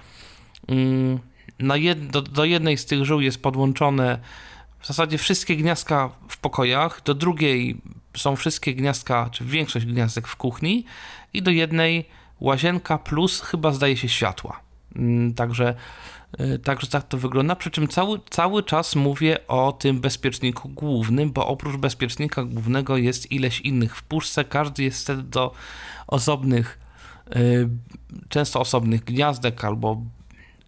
mm, 0.68 1.18
na 1.58 1.76
jed, 1.76 2.06
do, 2.06 2.22
do 2.22 2.44
jednej 2.44 2.78
z 2.78 2.86
tych 2.86 3.04
żył 3.04 3.20
jest 3.20 3.42
podłączone 3.42 4.18
w 4.80 4.86
zasadzie 4.86 5.18
wszystkie 5.18 5.56
gniazdka 5.56 6.10
w 6.28 6.38
pokojach, 6.38 7.02
do 7.04 7.14
drugiej 7.14 7.80
są 8.16 8.36
wszystkie 8.36 8.74
gniazdka, 8.74 9.30
czy 9.32 9.44
większość 9.44 9.86
gniazdek 9.86 10.28
w 10.28 10.36
kuchni 10.36 10.84
i 11.34 11.42
do 11.42 11.50
jednej 11.50 12.04
łazienka 12.40 12.98
plus 12.98 13.40
chyba 13.40 13.72
zdaje 13.72 13.96
się 13.96 14.08
światła. 14.08 14.60
Mm, 14.96 15.34
także, 15.34 15.74
y, 16.40 16.58
także 16.58 16.86
tak 16.86 17.08
to 17.08 17.18
wygląda. 17.18 17.56
Przy 17.56 17.70
czym 17.70 17.88
cały, 17.88 18.20
cały 18.30 18.62
czas 18.62 18.96
mówię 18.96 19.46
o 19.48 19.72
tym 19.72 20.00
bezpieczniku 20.00 20.68
głównym, 20.68 21.32
bo 21.32 21.46
oprócz 21.46 21.76
bezpiecznika 21.76 22.44
głównego 22.44 22.96
jest 22.96 23.32
ileś 23.32 23.60
innych 23.60 23.96
w 23.96 24.02
puszce. 24.02 24.44
Każdy 24.44 24.82
jest 24.82 25.02
wtedy 25.02 25.22
do 25.22 25.52
osobnych, 26.06 26.78
y, 27.36 27.68
często 28.28 28.60
osobnych 28.60 29.04
gniazdek 29.04 29.64
albo 29.64 30.02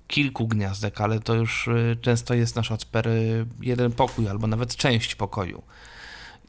kilku 0.08 0.48
gniazdek, 0.48 1.00
ale 1.00 1.20
to 1.20 1.34
już 1.34 1.68
y, 1.68 1.96
często 2.00 2.34
jest 2.34 2.56
nasz 2.56 2.72
per 2.90 3.08
jeden 3.60 3.92
pokój 3.92 4.28
albo 4.28 4.46
nawet 4.46 4.76
część 4.76 5.14
pokoju. 5.14 5.62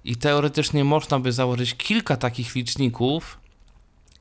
I 0.05 0.15
teoretycznie 0.15 0.83
można 0.83 1.19
by 1.19 1.31
założyć 1.31 1.75
kilka 1.75 2.17
takich 2.17 2.55
liczników, 2.55 3.39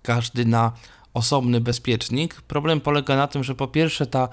każdy 0.02 0.44
na 0.44 0.73
osobny 1.14 1.61
bezpiecznik. 1.61 2.42
Problem 2.42 2.81
polega 2.81 3.16
na 3.16 3.26
tym, 3.26 3.45
że 3.45 3.54
po 3.54 3.69
pierwsze 3.69 4.07
ta 4.07 4.28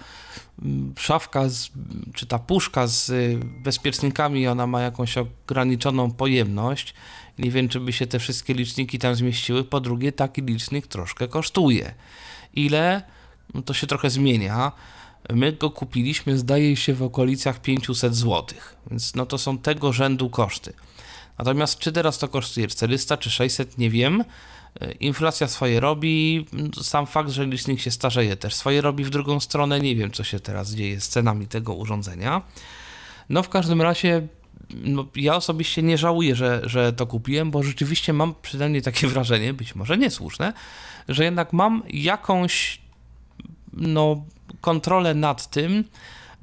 mm, 0.62 0.94
szafka, 0.98 1.50
z, 1.50 1.70
czy 2.14 2.26
ta 2.26 2.40
puszka 2.40 2.88
z 2.88 3.10
y, 3.10 3.40
bezpiecznikami, 3.64 4.48
ona 4.48 4.68
ma 4.68 4.82
jakąś 4.82 5.18
ograniczoną 5.18 6.12
pojemność. 6.12 6.94
Nie 7.38 7.52
wiem, 7.52 7.70
czy 7.70 7.80
by 7.80 7.94
się 7.94 8.08
te 8.08 8.20
wszystkie 8.20 8.54
liczniki 8.54 9.00
tam 9.00 9.16
zmieściły. 9.16 9.64
Po 9.64 9.80
drugie, 9.80 10.12
taki 10.12 10.42
licznik 10.42 10.88
troszkę 10.88 11.28
kosztuje. 11.28 11.94
Ile? 12.54 13.02
No 13.54 13.62
to 13.62 13.74
się 13.74 13.88
trochę 13.88 14.10
zmienia. 14.10 14.72
My 15.30 15.52
go 15.52 15.70
kupiliśmy, 15.70 16.38
zdaje 16.38 16.76
się, 16.76 16.94
w 16.94 17.04
okolicach 17.04 17.62
500 17.62 18.16
zł, 18.16 18.46
więc 18.92 19.16
no 19.16 19.26
to 19.26 19.38
są 19.38 19.58
tego 19.58 19.94
rzędu 19.94 20.30
koszty. 20.30 20.74
Natomiast 21.38 21.80
czy 21.80 21.92
teraz 21.92 22.18
to 22.18 22.28
kosztuje 22.28 22.68
400 22.68 23.18
czy 23.18 23.30
600, 23.30 23.78
nie 23.78 23.90
wiem. 23.90 24.24
E, 24.82 24.92
inflacja 24.92 25.48
swoje 25.48 25.80
robi, 25.80 26.46
sam 26.82 27.08
fakt, 27.08 27.30
że 27.30 27.46
licznik 27.46 27.80
się 27.82 27.92
starzeje 27.92 28.36
też 28.36 28.56
swoje 28.56 28.82
robi 28.82 29.04
w 29.04 29.10
drugą 29.10 29.40
stronę. 29.40 29.80
Nie 29.80 29.96
wiem, 29.96 30.12
co 30.12 30.24
się 30.24 30.40
teraz 30.40 30.72
dzieje 30.72 31.02
z 31.02 31.10
cenami 31.10 31.48
tego 31.48 31.74
urządzenia. 31.74 32.42
No 33.30 33.44
w 33.44 33.50
każdym 33.50 33.82
razie 33.82 34.28
no, 34.74 35.06
ja 35.16 35.36
osobiście 35.36 35.84
nie 35.84 35.98
żałuję, 35.98 36.36
że, 36.36 36.62
że 36.64 36.94
to 36.94 37.08
kupiłem, 37.08 37.52
bo 37.52 37.64
rzeczywiście 37.64 38.14
mam 38.14 38.36
przynajmniej 38.42 38.82
takie 38.82 39.08
wrażenie, 39.14 39.54
być 39.54 39.76
może 39.76 39.98
niesłuszne, 39.98 40.54
że 41.10 41.24
jednak 41.24 41.54
mam 41.54 41.84
jakąś 41.90 42.82
no, 43.74 44.24
kontrolę 44.62 45.14
nad 45.14 45.50
tym, 45.50 45.84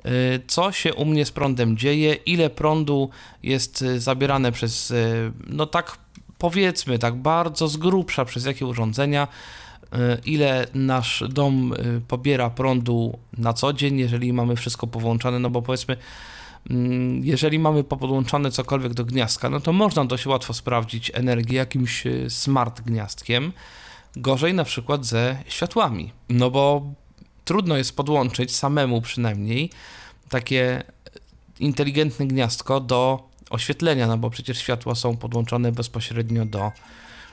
y, 0.06 0.40
co 0.47 0.73
się 0.73 0.95
u 0.95 1.04
mnie 1.04 1.25
z 1.25 1.30
prądem 1.30 1.76
dzieje, 1.76 2.14
ile 2.14 2.50
prądu 2.50 3.11
jest 3.42 3.83
y, 3.83 4.00
zabierane 4.00 4.52
przez, 4.52 4.92
no 5.47 5.66
tak 5.66 5.99
powiedzmy, 6.38 6.99
tak 6.99 7.14
bardzo 7.14 7.69
z 7.69 7.76
grubsza 7.76 8.25
przez 8.25 8.45
jakie 8.45 8.66
urządzenia, 8.66 9.28
ile 10.25 10.66
nasz 10.75 11.25
dom 11.28 11.75
pobiera 12.09 12.50
prądu 12.50 13.19
na 13.38 13.52
co 13.52 13.73
dzień, 13.73 13.99
jeżeli 13.99 14.33
mamy 14.33 14.57
wszystko 14.57 14.87
powłączane, 14.87 15.38
no 15.38 15.50
bo 15.50 15.62
powiedzmy, 15.62 15.97
mm, 16.71 17.25
jeżeli 17.25 17.59
mamy 17.59 17.85
podłączone 17.85 18.50
cokolwiek 18.50 18.95
do 18.95 19.05
gniazdka, 19.05 19.50
no 19.50 19.61
to 19.61 19.73
można 19.73 20.05
dość 20.05 20.26
łatwo 20.26 20.55
sprawdzić 20.55 21.11
energię 21.14 21.57
jakimś 21.57 22.05
smart 22.28 22.81
gniazdkiem. 22.81 23.52
Gorzej 24.16 24.55
na 24.55 24.64
przykład 24.64 25.07
ze 25.07 25.37
światłami, 25.49 26.12
no 26.28 26.50
bo 26.50 26.83
trudno 27.45 27.76
jest 27.76 27.97
podłączyć 27.97 28.57
samemu 28.57 29.00
przynajmniej 29.00 29.71
takie 30.28 30.83
inteligentne 31.61 32.26
gniazdko 32.26 32.81
do 32.81 33.28
oświetlenia, 33.50 34.07
no 34.07 34.19
bo 34.19 34.31
przecież 34.31 34.59
światła 34.59 34.95
są 34.95 35.17
podłączone 35.17 35.73
bezpośrednio 35.73 36.45
do, 36.45 36.73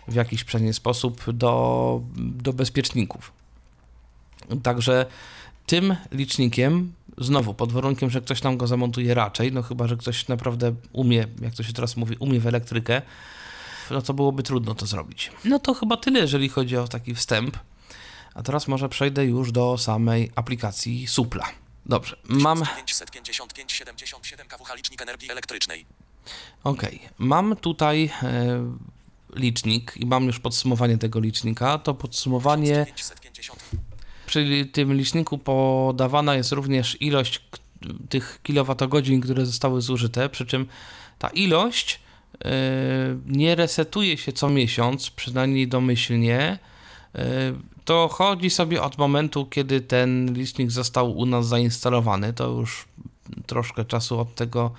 w 0.08 0.14
jakiś 0.14 0.44
przynajmniej 0.44 0.74
sposób 0.74 1.32
do, 1.32 2.02
do 2.16 2.54
bezpieczników. 2.54 3.32
Także 4.64 5.06
tym 5.66 5.96
licznikiem, 6.12 6.94
znowu 7.18 7.54
pod 7.54 7.72
warunkiem, 7.72 8.10
że 8.10 8.22
ktoś 8.22 8.44
nam 8.44 8.58
go 8.58 8.68
zamontuje 8.68 9.14
raczej, 9.14 9.52
no 9.52 9.62
chyba, 9.62 9.88
że 9.88 9.98
ktoś 9.98 10.28
naprawdę 10.28 10.76
umie, 10.94 11.28
jak 11.42 11.56
to 11.56 11.64
się 11.64 11.74
teraz 11.74 11.98
mówi, 11.98 12.16
umie 12.20 12.40
w 12.40 12.48
elektrykę, 12.48 13.02
no 13.92 14.02
to 14.02 14.14
byłoby 14.14 14.44
trudno 14.44 14.76
to 14.76 14.86
zrobić. 14.86 15.32
No 15.46 15.60
to 15.60 15.74
chyba 15.74 15.98
tyle, 15.98 16.20
jeżeli 16.20 16.50
chodzi 16.50 16.78
o 16.78 16.88
taki 16.88 17.16
wstęp. 17.16 17.58
A 18.34 18.44
teraz 18.44 18.68
może 18.68 18.90
przejdę 18.90 19.26
już 19.26 19.52
do 19.52 19.78
samej 19.78 20.32
aplikacji 20.36 21.08
Supla. 21.08 21.46
Dobrze, 21.86 22.18
mam... 22.24 22.64
555 22.76 23.72
77 23.72 24.48
kWh 24.48 24.76
licznik 24.76 25.02
energii 25.02 25.32
elektrycznej. 25.32 25.86
Ok, 26.64 26.86
mam 27.18 27.56
tutaj 27.56 28.10
e, 28.24 28.74
licznik 29.36 29.94
i 29.98 30.06
mam 30.06 30.26
już 30.26 30.40
podsumowanie 30.40 30.98
tego 30.98 31.20
licznika. 31.20 31.78
To 31.78 31.94
podsumowanie... 31.94 32.86
Przy 34.26 34.70
tym 34.72 34.94
liczniku 34.94 35.38
podawana 35.38 36.36
jest 36.36 36.52
również 36.52 37.02
ilość 37.02 37.42
tych 38.10 38.40
kilowatogodzin, 38.44 39.22
które 39.22 39.46
zostały 39.46 39.82
zużyte, 39.82 40.30
przy 40.30 40.46
czym 40.46 40.68
ta 41.20 41.28
ilość 41.28 42.00
e, 42.46 42.50
nie 43.26 43.56
resetuje 43.56 44.18
się 44.18 44.34
co 44.34 44.50
miesiąc, 44.50 45.10
przynajmniej 45.10 45.68
domyślnie, 45.68 46.60
e, 47.16 47.54
to 47.86 48.08
chodzi 48.08 48.50
sobie 48.50 48.82
od 48.82 48.98
momentu, 48.98 49.46
kiedy 49.46 49.82
ten 49.82 50.34
licznik 50.34 50.72
został 50.72 51.18
u 51.18 51.26
nas 51.26 51.48
zainstalowany. 51.48 52.34
To 52.34 52.50
już 52.50 52.86
troszkę 53.46 53.86
czasu 53.86 54.20
od 54.20 54.36
tego 54.36 54.72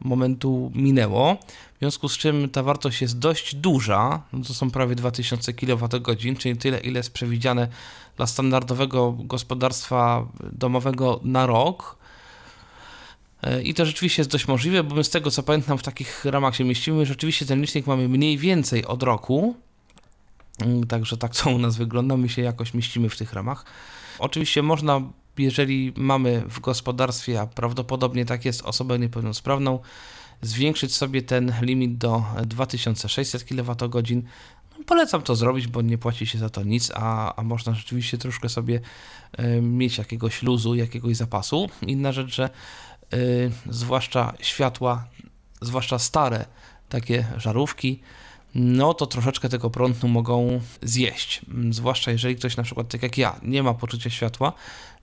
momentu 0.00 0.72
minęło, 0.74 1.36
w 1.76 1.78
związku 1.78 2.08
z 2.08 2.18
czym 2.18 2.48
ta 2.48 2.62
wartość 2.62 3.02
jest 3.02 3.18
dość 3.18 3.54
duża, 3.54 4.22
no 4.32 4.44
to 4.44 4.54
są 4.54 4.70
prawie 4.70 4.94
2000 4.94 5.52
kWh, 5.52 6.16
czyli 6.38 6.56
tyle, 6.56 6.80
ile 6.80 6.98
jest 6.98 7.12
przewidziane 7.12 7.68
dla 8.16 8.26
standardowego 8.26 9.12
gospodarstwa 9.12 10.26
domowego 10.52 11.20
na 11.24 11.46
rok. 11.46 11.96
I 13.64 13.74
to 13.74 13.86
rzeczywiście 13.86 14.20
jest 14.20 14.30
dość 14.30 14.48
możliwe, 14.48 14.82
bo 14.82 14.94
my 14.94 15.04
z 15.04 15.10
tego 15.10 15.30
co 15.30 15.42
pamiętam 15.42 15.78
w 15.78 15.82
takich 15.82 16.24
ramach 16.24 16.56
się 16.56 16.64
mieścimy, 16.64 17.06
rzeczywiście 17.06 17.46
ten 17.46 17.60
licznik 17.60 17.86
mamy 17.86 18.08
mniej 18.08 18.38
więcej 18.38 18.86
od 18.86 19.02
roku, 19.02 19.54
Mm, 20.60 20.86
także 20.86 21.16
tak 21.16 21.36
to 21.36 21.50
u 21.50 21.58
nas 21.58 21.76
wygląda. 21.76 22.16
My 22.16 22.28
się 22.28 22.42
jakoś 22.42 22.74
mieścimy 22.74 23.08
w 23.08 23.16
tych 23.16 23.32
ramach. 23.32 23.64
Oczywiście 24.18 24.62
można, 24.62 25.00
jeżeli 25.38 25.92
mamy 25.96 26.42
w 26.48 26.60
gospodarstwie, 26.60 27.40
a 27.40 27.46
prawdopodobnie 27.46 28.24
tak 28.24 28.44
jest, 28.44 28.62
osobę 28.62 28.98
niepełnosprawną, 28.98 29.78
zwiększyć 30.42 30.94
sobie 30.94 31.22
ten 31.22 31.52
limit 31.60 31.98
do 31.98 32.24
2600 32.46 33.44
kWh. 33.44 34.02
No, 34.78 34.84
polecam 34.86 35.22
to 35.22 35.34
zrobić, 35.34 35.66
bo 35.66 35.82
nie 35.82 35.98
płaci 35.98 36.26
się 36.26 36.38
za 36.38 36.50
to 36.50 36.62
nic, 36.62 36.92
a, 36.94 37.36
a 37.36 37.42
można 37.42 37.74
rzeczywiście 37.74 38.18
troszkę 38.18 38.48
sobie 38.48 38.80
y, 39.40 39.60
mieć 39.62 39.98
jakiegoś 39.98 40.42
luzu, 40.42 40.74
jakiegoś 40.74 41.16
zapasu. 41.16 41.70
Inna 41.82 42.12
rzecz, 42.12 42.34
że 42.34 42.50
y, 43.14 43.50
zwłaszcza 43.70 44.32
światła, 44.40 45.04
zwłaszcza 45.60 45.98
stare 45.98 46.44
takie 46.88 47.26
żarówki, 47.36 48.00
no 48.54 48.94
to 48.94 49.06
troszeczkę 49.06 49.48
tego 49.48 49.70
prądu 49.70 50.08
mogą 50.08 50.60
zjeść. 50.82 51.40
Mm, 51.48 51.72
Zwłaszcza 51.72 52.10
jeżeli 52.10 52.36
ktoś 52.36 52.56
na 52.56 52.62
przykład, 52.62 52.88
tak 52.88 53.02
jak 53.02 53.18
ja, 53.18 53.40
nie 53.42 53.62
ma 53.62 53.74
poczucia 53.74 54.10
światła, 54.10 54.52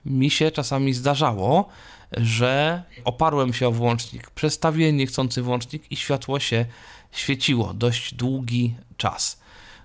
mi 0.06 0.30
się 0.30 0.50
czasami 0.50 0.94
zdarzało, 0.94 1.68
że 2.12 2.82
oparłem 3.04 3.52
się 3.52 3.68
o 3.68 3.72
włącznik, 3.72 4.30
przestawiłem 4.30 4.96
niechcący 4.96 5.42
włącznik 5.42 5.92
i 5.92 5.96
światło 5.96 6.40
się 6.40 6.66
świeciło 7.12 7.74
dość 7.74 8.14
długi 8.14 8.74
czas. 8.96 9.41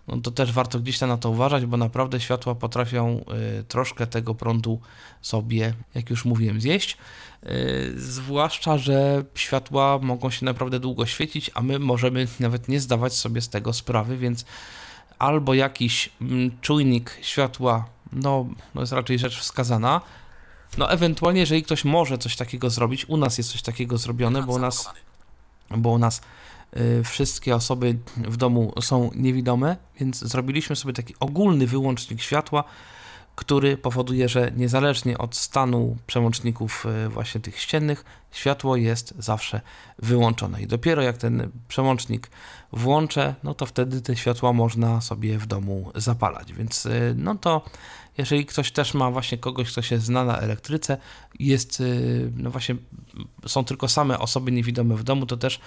No 0.07 0.17
to 0.21 0.31
też 0.31 0.51
warto 0.51 0.79
gdzieś 0.79 0.99
tam 0.99 1.09
na 1.09 1.17
to 1.17 1.29
uważać, 1.29 1.65
bo 1.65 1.77
naprawdę 1.77 2.19
światła 2.19 2.55
potrafią 2.55 3.25
y, 3.59 3.63
troszkę 3.63 4.07
tego 4.07 4.35
prądu 4.35 4.79
sobie, 5.21 5.73
jak 5.95 6.09
już 6.09 6.25
mówiłem, 6.25 6.61
zjeść. 6.61 6.97
Y, 7.43 7.93
zwłaszcza, 7.95 8.77
że 8.77 9.23
światła 9.35 9.99
mogą 10.01 10.29
się 10.29 10.45
naprawdę 10.45 10.79
długo 10.79 11.05
świecić, 11.05 11.51
a 11.53 11.61
my 11.61 11.79
możemy 11.79 12.27
nawet 12.39 12.67
nie 12.67 12.79
zdawać 12.79 13.13
sobie 13.13 13.41
z 13.41 13.49
tego 13.49 13.73
sprawy, 13.73 14.17
więc 14.17 14.45
albo 15.19 15.53
jakiś 15.53 16.09
mm, 16.21 16.51
czujnik 16.61 17.17
światła, 17.21 17.85
no, 18.13 18.45
no 18.75 18.81
jest 18.81 18.93
raczej 18.93 19.19
rzecz 19.19 19.39
wskazana. 19.39 20.01
No, 20.77 20.91
ewentualnie, 20.91 21.39
jeżeli 21.39 21.63
ktoś 21.63 21.85
może 21.85 22.17
coś 22.17 22.35
takiego 22.35 22.69
zrobić, 22.69 23.09
u 23.09 23.17
nas 23.17 23.37
jest 23.37 23.51
coś 23.51 23.61
takiego 23.61 23.97
zrobione, 23.97 24.43
bo 24.43 24.53
u 24.53 24.59
nas 24.59 24.89
bo 25.71 25.89
u 25.89 25.97
nas 25.97 26.21
wszystkie 27.03 27.55
osoby 27.55 27.97
w 28.17 28.37
domu 28.37 28.73
są 28.81 29.11
niewidome, 29.15 29.77
więc 29.99 30.19
zrobiliśmy 30.19 30.75
sobie 30.75 30.93
taki 30.93 31.15
ogólny 31.19 31.67
wyłącznik 31.67 32.21
światła, 32.21 32.63
który 33.37 33.77
powoduje, 33.77 34.29
że 34.29 34.51
niezależnie 34.55 35.17
od 35.17 35.35
stanu 35.35 35.97
przełączników 36.07 36.85
y, 37.05 37.09
właśnie 37.09 37.41
tych 37.41 37.59
ściennych, 37.59 38.05
światło 38.31 38.75
jest 38.75 39.13
zawsze 39.19 39.61
wyłączone. 39.99 40.61
I 40.61 40.67
dopiero 40.67 41.01
jak 41.01 41.17
ten 41.17 41.51
przełącznik 41.67 42.29
włączę, 42.71 43.35
no 43.43 43.53
to 43.53 43.65
wtedy 43.65 44.01
te 44.01 44.15
światła 44.15 44.53
można 44.53 45.01
sobie 45.01 45.37
w 45.37 45.45
domu 45.45 45.91
zapalać. 45.95 46.53
Więc 46.53 46.85
y, 46.85 47.15
no 47.17 47.35
to 47.35 47.65
jeżeli 48.17 48.45
ktoś 48.45 48.71
też 48.71 48.93
ma 48.93 49.11
właśnie 49.11 49.37
kogoś, 49.37 49.71
kto 49.71 49.81
się 49.81 49.99
zna 49.99 50.25
na 50.25 50.37
elektryce, 50.37 50.97
jest, 51.39 51.79
y, 51.79 52.31
no 52.35 52.51
właśnie, 52.51 52.75
są 53.45 53.65
tylko 53.65 53.87
same 53.87 54.19
osoby 54.19 54.51
niewidome 54.51 54.95
w 54.95 55.03
domu, 55.03 55.25
to 55.25 55.37
też 55.37 55.59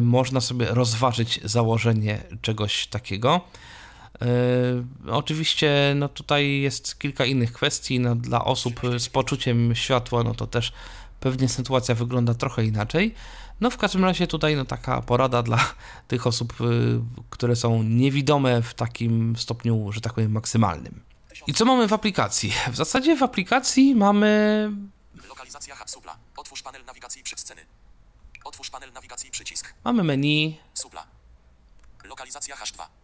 można 0.00 0.40
sobie 0.40 0.66
rozważyć 0.66 1.40
założenie 1.44 2.22
czegoś 2.42 2.86
takiego. 2.86 3.40
Y, 5.06 5.10
Oczywiście, 5.10 5.92
no 5.96 6.08
tutaj 6.08 6.60
jest 6.60 6.98
kilka 6.98 7.24
innych 7.24 7.52
kwestii. 7.52 8.00
No, 8.00 8.14
dla 8.16 8.44
osób 8.44 8.80
z 8.98 9.08
poczuciem 9.08 9.74
światła, 9.74 10.22
no 10.22 10.34
to 10.34 10.46
też 10.46 10.72
pewnie 11.20 11.48
sytuacja 11.48 11.94
wygląda 11.94 12.34
trochę 12.34 12.64
inaczej. 12.64 13.14
No 13.60 13.70
w 13.70 13.76
każdym 13.76 14.04
razie 14.04 14.26
tutaj 14.26 14.56
no, 14.56 14.64
taka 14.64 15.00
porada 15.00 15.42
dla 15.42 15.74
tych 16.08 16.26
osób, 16.26 16.60
y, 16.60 17.00
które 17.30 17.56
są 17.56 17.82
niewidome 17.82 18.62
w 18.62 18.74
takim 18.74 19.36
stopniu, 19.36 19.92
że 19.92 20.00
tak 20.00 20.14
powiem, 20.14 20.32
maksymalnym. 20.32 21.02
I 21.46 21.54
co 21.54 21.64
mamy 21.64 21.88
w 21.88 21.92
aplikacji? 21.92 22.52
W 22.72 22.76
zasadzie 22.76 23.16
w 23.16 23.22
aplikacji 23.22 23.94
mamy 23.94 24.70
Lokalizacja. 25.28 25.74
Otwórz 26.36 26.62
panel 26.62 26.84
nawigacji 26.84 27.22
sceny. 27.36 27.66
Otwórz 28.44 28.70
panel 28.70 28.92
nawigacji 28.92 29.30
przycisk. 29.30 29.74
Mamy 29.84 30.04
menu. 30.04 30.58
Supla. 30.74 31.06
Lokalizacja 32.04 32.56
H2. 32.56 32.99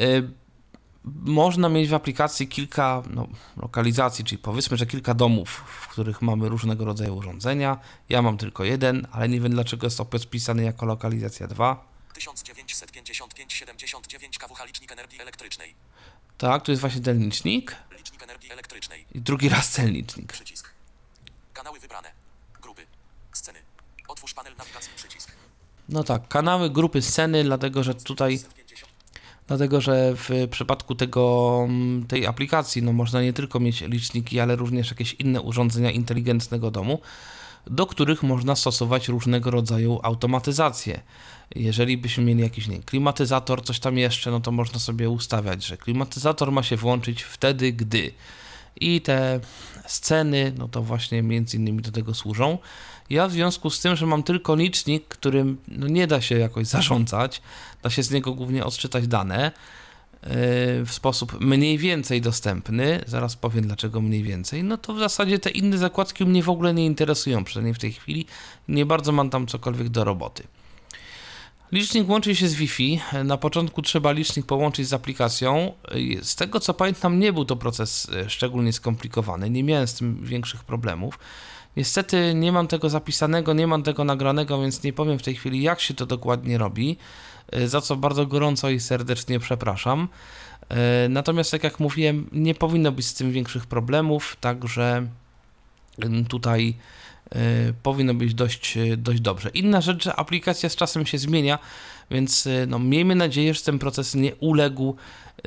Y, 0.00 0.30
można 1.04 1.68
mieć 1.68 1.88
w 1.88 1.94
aplikacji 1.94 2.48
kilka 2.48 3.02
no, 3.10 3.28
lokalizacji, 3.56 4.24
czyli 4.24 4.38
powiedzmy, 4.38 4.76
że 4.76 4.86
kilka 4.86 5.14
domów, 5.14 5.50
w 5.50 5.88
których 5.88 6.22
mamy 6.22 6.48
różnego 6.48 6.84
rodzaju 6.84 7.16
urządzenia. 7.16 7.78
Ja 8.08 8.22
mam 8.22 8.38
tylko 8.38 8.64
jeden, 8.64 9.06
ale 9.12 9.28
nie 9.28 9.40
wiem 9.40 9.52
dlaczego 9.52 9.86
jest 9.86 10.00
opis 10.00 10.26
pisany 10.26 10.62
jako 10.62 10.86
lokalizacja 10.86 11.46
2. 11.46 11.84
1955-79 12.14 14.38
kWh 14.38 14.66
licznik 14.66 14.92
energii 14.92 15.20
elektrycznej. 15.20 15.74
Tak, 16.38 16.62
tu 16.62 16.72
jest 16.72 16.80
właśnie 16.80 17.00
ten 17.00 17.18
licznik 17.18 17.76
energii 18.24 18.52
elektrycznej. 18.52 19.06
i 19.14 19.20
drugi 19.20 19.48
raz 19.48 19.72
ten 19.72 19.90
licznik. 19.90 20.32
Przycisk. 20.32 20.70
Kanały 21.52 21.80
wybrane. 21.80 22.12
Grupy. 22.62 22.86
Sceny. 23.32 23.58
Otwórz 24.08 24.34
panel 24.34 24.56
nawigacji 24.56 24.90
przycisk. 24.96 25.32
No 25.88 26.04
tak, 26.04 26.28
kanały, 26.28 26.70
grupy, 26.70 27.02
sceny, 27.02 27.44
dlatego 27.44 27.82
że 27.82 27.94
tutaj 27.94 28.38
50. 28.38 28.63
Dlatego, 29.46 29.80
że 29.80 30.14
w 30.16 30.48
przypadku 30.50 30.94
tego, 30.94 31.60
mm, 31.68 32.06
tej 32.06 32.26
aplikacji 32.26 32.82
no, 32.82 32.92
można 32.92 33.22
nie 33.22 33.32
tylko 33.32 33.60
mieć 33.60 33.80
liczniki, 33.80 34.40
ale 34.40 34.56
również 34.56 34.90
jakieś 34.90 35.12
inne 35.12 35.40
urządzenia 35.40 35.90
inteligentnego 35.90 36.70
domu, 36.70 37.00
do 37.66 37.86
których 37.86 38.22
można 38.22 38.56
stosować 38.56 39.08
różnego 39.08 39.50
rodzaju 39.50 40.00
automatyzacje. 40.02 41.00
Jeżeli 41.56 41.98
byśmy 41.98 42.24
mieli 42.24 42.40
jakiś 42.40 42.68
nie, 42.68 42.78
klimatyzator, 42.78 43.62
coś 43.62 43.80
tam 43.80 43.98
jeszcze, 43.98 44.30
no 44.30 44.40
to 44.40 44.52
można 44.52 44.78
sobie 44.78 45.10
ustawiać, 45.10 45.64
że 45.64 45.76
klimatyzator 45.76 46.52
ma 46.52 46.62
się 46.62 46.76
włączyć 46.76 47.22
wtedy, 47.22 47.72
gdy. 47.72 48.12
I 48.80 49.00
te 49.00 49.40
sceny, 49.86 50.52
no 50.58 50.68
to 50.68 50.82
właśnie 50.82 51.22
między 51.22 51.56
innymi 51.56 51.82
do 51.82 51.92
tego 51.92 52.14
służą. 52.14 52.58
Ja 53.10 53.28
w 53.28 53.32
związku 53.32 53.70
z 53.70 53.80
tym, 53.80 53.96
że 53.96 54.06
mam 54.06 54.22
tylko 54.22 54.54
licznik, 54.54 55.08
którym 55.08 55.58
no 55.68 55.88
nie 55.88 56.06
da 56.06 56.20
się 56.20 56.38
jakoś 56.38 56.66
zarządzać, 56.66 57.42
da 57.82 57.90
się 57.90 58.02
z 58.02 58.10
niego 58.10 58.34
głównie 58.34 58.64
odczytać 58.64 59.06
dane 59.06 59.52
yy, 60.22 60.30
w 60.86 60.88
sposób 60.90 61.40
mniej 61.40 61.78
więcej 61.78 62.20
dostępny, 62.20 63.04
zaraz 63.06 63.36
powiem 63.36 63.66
dlaczego 63.66 64.00
mniej 64.00 64.22
więcej, 64.22 64.64
no 64.64 64.76
to 64.76 64.94
w 64.94 64.98
zasadzie 64.98 65.38
te 65.38 65.50
inne 65.50 65.78
zakładki 65.78 66.24
mnie 66.26 66.42
w 66.42 66.48
ogóle 66.48 66.74
nie 66.74 66.86
interesują, 66.86 67.44
przynajmniej 67.44 67.74
w 67.74 67.78
tej 67.78 67.92
chwili. 67.92 68.26
Nie 68.68 68.86
bardzo 68.86 69.12
mam 69.12 69.30
tam 69.30 69.46
cokolwiek 69.46 69.88
do 69.88 70.04
roboty. 70.04 70.42
Licznik 71.72 72.08
łączy 72.08 72.36
się 72.36 72.48
z 72.48 72.54
Wi-Fi. 72.54 73.00
Na 73.24 73.36
początku 73.36 73.82
trzeba 73.82 74.12
licznik 74.12 74.46
połączyć 74.46 74.88
z 74.88 74.92
aplikacją. 74.92 75.72
Z 76.22 76.36
tego 76.36 76.60
co 76.60 76.74
pamiętam, 76.74 77.18
nie 77.18 77.32
był 77.32 77.44
to 77.44 77.56
proces 77.56 78.08
e, 78.14 78.30
szczególnie 78.30 78.72
skomplikowany. 78.72 79.50
Nie 79.50 79.64
miałem 79.64 79.86
z 79.86 79.94
tym 79.94 80.24
większych 80.24 80.64
problemów. 80.64 81.18
Niestety 81.76 82.34
nie 82.34 82.52
mam 82.52 82.66
tego 82.66 82.90
zapisanego, 82.90 83.52
nie 83.52 83.66
mam 83.66 83.82
tego 83.82 84.04
nagranego, 84.04 84.60
więc 84.60 84.82
nie 84.82 84.92
powiem 84.92 85.18
w 85.18 85.22
tej 85.22 85.34
chwili, 85.34 85.62
jak 85.62 85.80
się 85.80 85.94
to 85.94 86.06
dokładnie 86.06 86.58
robi. 86.58 86.96
e, 87.52 87.68
Za 87.68 87.80
co 87.80 87.96
bardzo 87.96 88.26
gorąco 88.26 88.70
i 88.70 88.80
serdecznie 88.80 89.40
przepraszam. 89.40 90.08
E, 90.68 91.08
Natomiast, 91.08 91.50
tak 91.50 91.64
jak 91.64 91.80
mówiłem, 91.80 92.28
nie 92.32 92.54
powinno 92.54 92.92
być 92.92 93.06
z 93.06 93.14
tym 93.14 93.32
większych 93.32 93.66
problemów, 93.66 94.36
także 94.40 95.06
ym, 96.04 96.24
tutaj 96.24 96.74
y, 97.36 97.74
powinno 97.82 98.14
być 98.14 98.34
dość, 98.34 98.76
y, 98.76 98.96
dość 98.96 99.20
dobrze. 99.20 99.48
Inna 99.48 99.80
rzecz, 99.80 100.04
że 100.04 100.16
aplikacja 100.16 100.68
z 100.68 100.76
czasem 100.76 101.06
się 101.06 101.18
zmienia, 101.18 101.58
więc 102.10 102.46
y, 102.46 102.66
no, 102.68 102.78
miejmy 102.78 103.14
nadzieję, 103.14 103.54
że 103.54 103.60
ten 103.60 103.78
proces 103.78 104.14
nie 104.14 104.34
uległ 104.34 104.96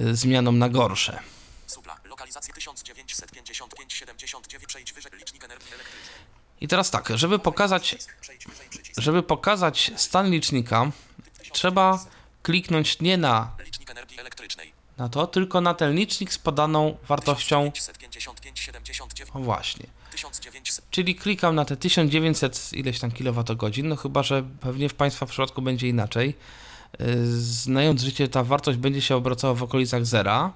y, 0.01 0.15
zmianom 0.15 0.59
na 0.59 0.69
gorsze. 0.69 1.19
Supla. 2.17 2.17
Lokalizacja 2.17 2.53
1955-79. 2.53 4.65
Przejdź 4.67 4.93
wyżej. 4.93 5.11
Licznik 5.19 5.43
energii 5.43 5.73
elektrycznej. 5.73 6.15
I 6.61 6.67
teraz 6.67 6.91
tak, 6.91 7.09
żeby 7.15 7.39
pokazać, 7.39 7.95
żeby 8.97 9.23
pokazać 9.23 9.91
stan 9.95 10.31
licznika, 10.31 10.91
trzeba 11.51 12.05
kliknąć 12.43 12.99
nie 12.99 13.17
na, 13.17 13.55
na 14.97 15.09
to, 15.09 15.27
tylko 15.27 15.61
na 15.61 15.73
ten 15.73 15.95
licznik 15.95 16.33
z 16.33 16.37
podaną 16.37 16.97
wartością. 17.07 17.71
1955-79. 17.75 19.25
O 19.33 19.39
właśnie. 19.39 19.85
1900. 20.11 20.85
Czyli 20.91 21.15
klikam 21.15 21.55
na 21.55 21.65
te 21.65 21.77
1900 21.77 22.73
ileś 22.73 22.99
tam 22.99 23.11
kilowatogodzin, 23.11 23.87
no 23.87 23.95
chyba, 23.95 24.23
że 24.23 24.43
pewnie 24.61 24.89
w 24.89 24.93
Państwa 24.93 25.25
przypadku 25.25 25.61
będzie 25.61 25.87
inaczej. 25.87 26.35
Yy, 26.99 27.05
Znając 27.41 28.01
życie, 28.01 28.27
ta 28.27 28.43
wartość 28.43 28.77
będzie 28.77 29.01
się 29.01 29.15
obracała 29.15 29.53
w 29.53 29.63
okolicach 29.63 30.05
zera. 30.05 30.53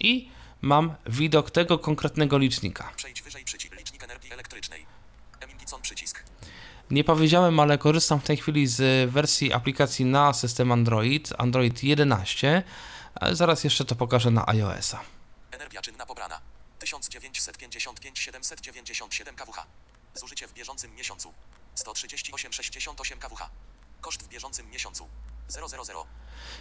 I 0.00 0.30
mam 0.62 0.94
widok 1.06 1.50
tego 1.50 1.78
konkretnego 1.78 2.38
licznika. 2.38 2.92
Przejdź 2.96 3.22
wyżej 3.22 3.44
przycisk. 3.44 3.76
Licznik 3.76 4.02
energii 4.02 4.32
elektrycznej. 4.32 4.86
Przycisk. 5.82 6.24
Nie 6.90 7.04
powiedziałem, 7.04 7.60
ale 7.60 7.78
korzystam 7.78 8.20
w 8.20 8.24
tej 8.24 8.36
chwili 8.36 8.66
z 8.66 9.10
wersji 9.10 9.52
aplikacji 9.52 10.04
na 10.04 10.32
system 10.32 10.72
Android, 10.72 11.32
Android 11.38 11.82
11, 11.82 12.62
ale 13.14 13.36
zaraz 13.36 13.64
jeszcze 13.64 13.84
to 13.84 13.94
pokażę 13.94 14.30
na 14.30 14.48
iOS-a. 14.48 15.00
Energia 15.50 15.82
czynna 15.82 16.06
pobrana. 16.06 16.40
1955-797 16.80 19.34
kWh. 19.34 19.66
Zużycie 20.14 20.48
w 20.48 20.52
bieżącym 20.52 20.94
miesiącu. 20.94 21.34
138,68 21.76 23.18
kWh. 23.18 23.50
Koszt 24.00 24.22
w 24.22 24.28
bieżącym 24.28 24.70
miesiącu. 24.70 25.08
000. 25.50 26.04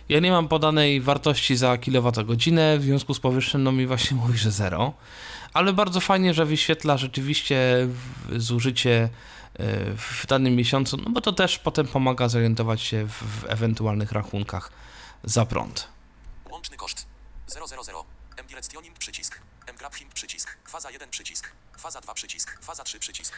Ja 0.10 0.20
nie 0.20 0.32
mam 0.32 0.48
podanej 0.48 1.02
wartości 1.02 1.56
za 1.56 1.78
kilowatogodzinę, 1.78 2.78
w 2.80 2.84
związku 2.84 3.14
z 3.14 3.20
powyższym 3.20 3.64
no 3.64 3.72
mi 3.72 3.88
właśnie 3.88 4.18
mówi, 4.22 4.38
że 4.38 4.52
0. 4.52 4.94
Ale 5.54 5.74
bardzo 5.74 6.00
fajnie, 6.00 6.34
że 6.34 6.46
wyświetla 6.46 6.98
rzeczywiście 6.98 7.88
zużycie 8.36 9.10
e, 9.54 9.70
w 9.96 10.26
danym 10.28 10.56
miesiącu, 10.56 10.98
no 10.98 11.10
bo 11.10 11.22
to 11.22 11.34
też 11.34 11.60
potem 11.60 11.88
pomaga 11.88 12.30
zorientować 12.30 12.82
się 12.82 13.06
w, 13.06 13.12
w 13.12 13.46
ewentualnych 13.48 14.12
rachunkach 14.12 14.72
za 15.24 15.46
prąd. 15.46 15.88
Łączny 16.52 16.78
koszt. 16.78 17.08
000. 17.48 18.04
Mdilectioning 18.44 18.98
przycisk. 18.98 19.40
him 19.96 20.10
przycisk. 20.14 20.58
Faza 20.68 20.92
1 20.92 21.10
przycisk. 21.10 21.52
Faza 21.80 22.02
2 22.02 22.14
przycisk. 22.14 22.58
Faza 22.62 22.84
3 22.84 23.00
przycisk. 23.00 23.34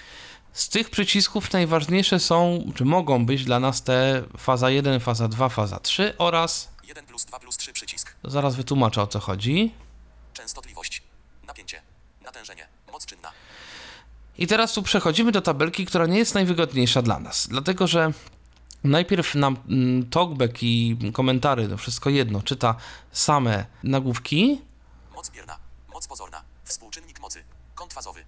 Z 0.54 0.70
tych 0.70 0.90
przycisków 0.90 1.54
najważniejsze 1.54 2.20
są, 2.20 2.72
czy 2.76 2.86
mogą 2.86 3.26
być 3.26 3.46
dla 3.46 3.60
nas 3.60 3.84
te 3.84 4.24
faza 4.38 4.70
1, 4.70 5.00
faza 5.00 5.28
2, 5.28 5.50
faza 5.50 5.80
3 5.80 6.14
oraz, 6.18 6.70
1 6.84 7.06
plus 7.06 7.26
2 7.26 7.40
plus 7.40 7.58
3 7.58 7.74
przycisk. 7.74 8.16
zaraz 8.24 8.56
wytłumaczę 8.56 9.02
o 9.02 9.08
co 9.08 9.20
chodzi. 9.20 9.74
Częstotliwość. 10.34 11.04
Napięcie. 11.48 11.82
Natężenie. 12.22 12.68
Moc 12.92 13.06
czynna. 13.06 13.32
I 14.38 14.48
teraz 14.48 14.74
tu 14.74 14.84
przechodzimy 14.84 15.32
do 15.32 15.42
tabelki, 15.42 15.86
która 15.86 16.06
nie 16.06 16.18
jest 16.18 16.34
najwygodniejsza 16.36 17.02
dla 17.02 17.20
nas, 17.20 17.48
dlatego 17.48 17.88
że 17.88 18.12
najpierw 18.84 19.36
nam 19.36 19.58
mm, 19.70 20.10
talkback 20.10 20.64
i 20.64 20.98
komentary, 21.14 21.68
to 21.68 21.78
wszystko 21.78 22.10
jedno, 22.10 22.42
czyta 22.42 22.76
same 23.12 23.66
nagłówki, 23.84 24.62
Moc 25.16 25.30
bierna. 25.30 25.60
Moc 25.94 26.08
pozorna. 26.08 26.44
Współczynnik 26.64 27.20
mocy. 27.20 27.44
Kąt 27.76 27.94
fazowy. 27.94 28.26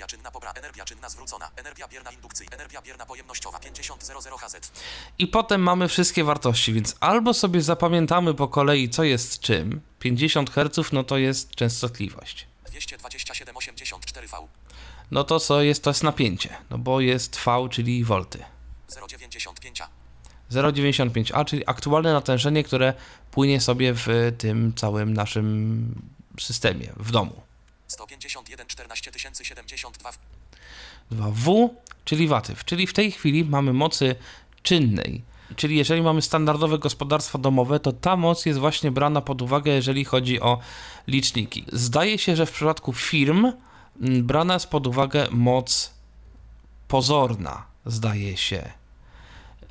Energia 0.00 0.16
czynna 0.16 0.30
pobra. 0.30 0.52
Energia 0.52 0.84
czynna 0.84 1.08
zwrócona. 1.08 1.50
Energia 1.56 1.88
bierna 1.88 2.10
indukcyjna. 2.10 2.54
Energia 2.54 2.82
bierna 2.82 3.06
pojemnościowa. 3.06 3.58
5000 3.58 4.14
HZ. 4.38 4.72
i 5.18 5.26
potem 5.26 5.62
mamy 5.62 5.88
wszystkie 5.88 6.24
wartości, 6.24 6.72
więc 6.72 6.96
albo 7.00 7.34
sobie 7.34 7.62
zapamiętamy 7.62 8.34
po 8.34 8.48
kolei, 8.48 8.88
co 8.88 9.04
jest 9.04 9.40
czym. 9.40 9.80
50 9.98 10.50
Hz, 10.50 10.92
no 10.92 11.04
to 11.04 11.18
jest 11.18 11.50
częstotliwość. 11.50 12.46
227,84 12.66 14.28
V. 14.28 14.48
No 15.10 15.24
to 15.24 15.40
co 15.40 15.62
jest, 15.62 15.84
to 15.84 15.90
jest 15.90 16.02
napięcie, 16.02 16.56
no 16.70 16.78
bo 16.78 17.00
jest 17.00 17.36
V, 17.36 17.68
czyli 17.70 18.04
volty. 18.04 18.44
0,95 18.90 19.82
A. 19.82 19.88
0,95A, 20.52 21.44
czyli 21.44 21.62
aktualne 21.66 22.12
natężenie, 22.12 22.64
które 22.64 22.94
płynie 23.30 23.60
sobie 23.60 23.94
w 23.94 24.06
tym 24.38 24.74
całym 24.74 25.14
naszym 25.14 25.94
systemie, 26.38 26.92
w 26.96 27.10
domu. 27.10 27.49
151 27.90 28.66
14 28.66 29.10
072 29.42 30.10
2W, 31.12 31.68
czyli 32.04 32.28
watyw, 32.28 32.64
czyli 32.64 32.86
w 32.86 32.92
tej 32.92 33.12
chwili 33.12 33.44
mamy 33.44 33.72
mocy 33.72 34.16
czynnej. 34.62 35.22
Czyli 35.56 35.76
jeżeli 35.76 36.02
mamy 36.02 36.22
standardowe 36.22 36.78
gospodarstwa 36.78 37.38
domowe, 37.38 37.80
to 37.80 37.92
ta 37.92 38.16
moc 38.16 38.46
jest 38.46 38.58
właśnie 38.58 38.90
brana 38.90 39.20
pod 39.20 39.42
uwagę, 39.42 39.72
jeżeli 39.72 40.04
chodzi 40.04 40.40
o 40.40 40.58
liczniki. 41.06 41.64
Zdaje 41.72 42.18
się, 42.18 42.36
że 42.36 42.46
w 42.46 42.52
przypadku 42.52 42.92
firm 42.92 43.52
mm, 44.00 44.26
brana 44.26 44.54
jest 44.54 44.66
pod 44.66 44.86
uwagę 44.86 45.28
moc 45.30 45.94
pozorna, 46.88 47.66
zdaje 47.86 48.36
się. 48.36 48.72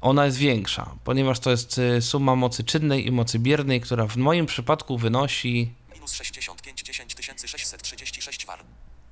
Ona 0.01 0.25
jest 0.25 0.37
większa, 0.37 0.95
ponieważ 1.03 1.39
to 1.39 1.51
jest 1.51 1.77
y, 1.77 2.01
suma 2.01 2.35
mocy 2.35 2.63
czynnej 2.63 3.07
i 3.07 3.11
mocy 3.11 3.39
biernej, 3.39 3.81
która 3.81 4.07
w 4.07 4.17
moim 4.17 4.45
przypadku 4.45 4.97
wynosi 4.97 5.73
minus 6.09 6.13
65 6.13 6.83
10 7.07 7.41
636 7.45 8.45
var. 8.45 8.59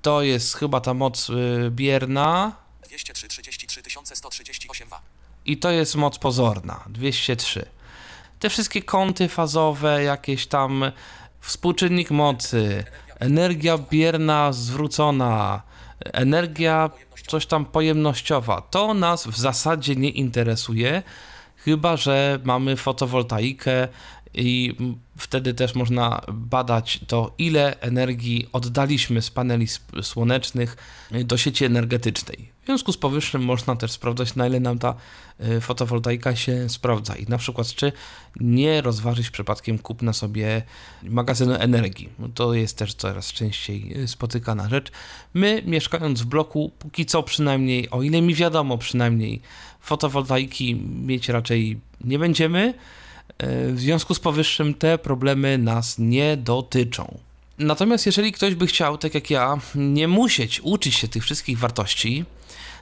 to 0.01 0.21
jest 0.21 0.55
chyba 0.55 0.81
ta 0.81 0.93
moc 0.93 1.29
y, 1.29 1.71
bierna 1.71 2.55
203 2.87 3.27
33 3.27 3.81
138 4.15 4.89
wa. 4.89 5.01
i 5.45 5.57
to 5.57 5.71
jest 5.71 5.95
moc 5.95 6.19
pozorna 6.19 6.83
203. 6.89 7.65
Te 8.39 8.49
wszystkie 8.49 8.81
kąty 8.81 9.29
fazowe, 9.29 10.03
jakieś 10.03 10.47
tam 10.47 10.91
współczynnik 11.41 12.11
mocy, 12.11 12.83
energia 13.19 13.77
bierna 13.77 14.53
zwrócona, 14.53 15.61
energia 15.99 16.89
coś 17.27 17.45
tam 17.45 17.65
pojemnościowa, 17.65 18.61
to 18.61 18.93
nas 18.93 19.27
w 19.27 19.37
zasadzie 19.37 19.95
nie 19.95 20.09
interesuje, 20.09 21.03
chyba 21.55 21.97
że 21.97 22.39
mamy 22.43 22.75
fotowoltaikę 22.75 23.87
i 24.37 24.75
wtedy 25.17 25.53
też 25.53 25.75
można 25.75 26.21
badać 26.33 26.99
to, 27.07 27.33
ile 27.37 27.79
energii 27.79 28.47
oddaliśmy 28.53 29.21
z 29.21 29.31
paneli 29.31 29.67
słonecznych 30.01 30.77
do 31.25 31.37
sieci 31.37 31.65
energetycznej. 31.65 32.57
W 32.61 32.65
związku 32.65 32.91
z 32.91 32.97
powyższym 32.97 33.45
można 33.45 33.75
też 33.75 33.91
sprawdzać, 33.91 34.35
na 34.35 34.47
ile 34.47 34.59
nam 34.59 34.79
ta 34.79 34.95
y, 35.57 35.61
fotowoltaika 35.61 36.35
się 36.35 36.69
sprawdza 36.69 37.15
i 37.15 37.25
na 37.25 37.37
przykład, 37.37 37.67
czy 37.67 37.91
nie 38.39 38.81
rozważyć 38.81 39.29
przypadkiem 39.29 39.79
kupna 39.79 40.13
sobie 40.13 40.61
magazynu 41.03 41.53
energii. 41.53 42.09
No 42.19 42.29
To 42.33 42.53
jest 42.53 42.77
też 42.77 42.93
coraz 42.93 43.33
częściej 43.33 44.03
y, 44.03 44.07
spotykana 44.07 44.69
rzecz. 44.69 44.91
My, 45.33 45.63
mieszkając 45.65 46.21
w 46.21 46.25
bloku, 46.25 46.71
póki 46.79 47.05
co 47.05 47.23
przynajmniej, 47.23 47.89
o 47.89 48.03
ile 48.03 48.21
mi 48.21 48.35
wiadomo 48.35 48.77
przynajmniej, 48.77 49.41
fotowoltaiki 49.79 50.75
mieć 51.05 51.29
raczej 51.29 51.79
nie 52.03 52.19
będziemy. 52.19 52.73
E, 53.37 53.71
W 53.71 53.79
związku 53.79 54.13
z 54.13 54.19
powyższym 54.19 54.73
te 54.73 54.97
problemy 54.97 55.57
nas 55.57 55.95
nie 55.99 56.37
dotyczą. 56.37 57.17
Natomiast 57.57 58.05
jeżeli 58.05 58.31
ktoś 58.31 58.55
by 58.55 58.67
chciał, 58.67 58.97
tak 58.97 59.13
jak 59.13 59.29
ja, 59.29 59.57
nie 59.75 60.07
musieć 60.07 60.61
uczyć 60.63 60.95
się 60.95 61.07
tych 61.07 61.23
wszystkich 61.23 61.59
wartości, 61.59 62.25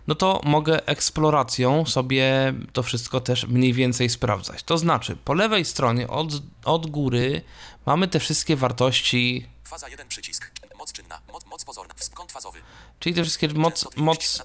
no 0.08 0.16
to 0.16 0.42
mogę 0.44 0.88
eksploracją 0.88 1.86
sobie 1.86 2.54
to 2.74 2.84
wszystko 2.84 3.22
też 3.22 3.48
mniej 3.48 3.74
więcej 3.74 4.10
sprawdzać. 4.10 4.64
To 4.64 4.78
znaczy, 4.78 5.18
po 5.26 5.34
lewej 5.34 5.66
stronie 5.66 6.08
od, 6.08 6.28
od 6.66 6.88
góry 6.88 7.42
mamy 7.86 8.08
te 8.08 8.20
wszystkie 8.20 8.56
wartości, 8.56 9.46
Faza 9.64 9.90
1 9.90 10.08
przycisk. 10.08 10.52
Moc 10.78 10.92
czynna. 10.94 11.22
Moc, 11.34 11.46
moc 11.46 11.66
pozorna. 11.66 11.94
Fazowy. 12.30 12.60
czyli 13.00 13.16
te 13.16 13.22
wszystkie 13.24 13.48
moc, 13.48 13.88
moc 13.96 14.44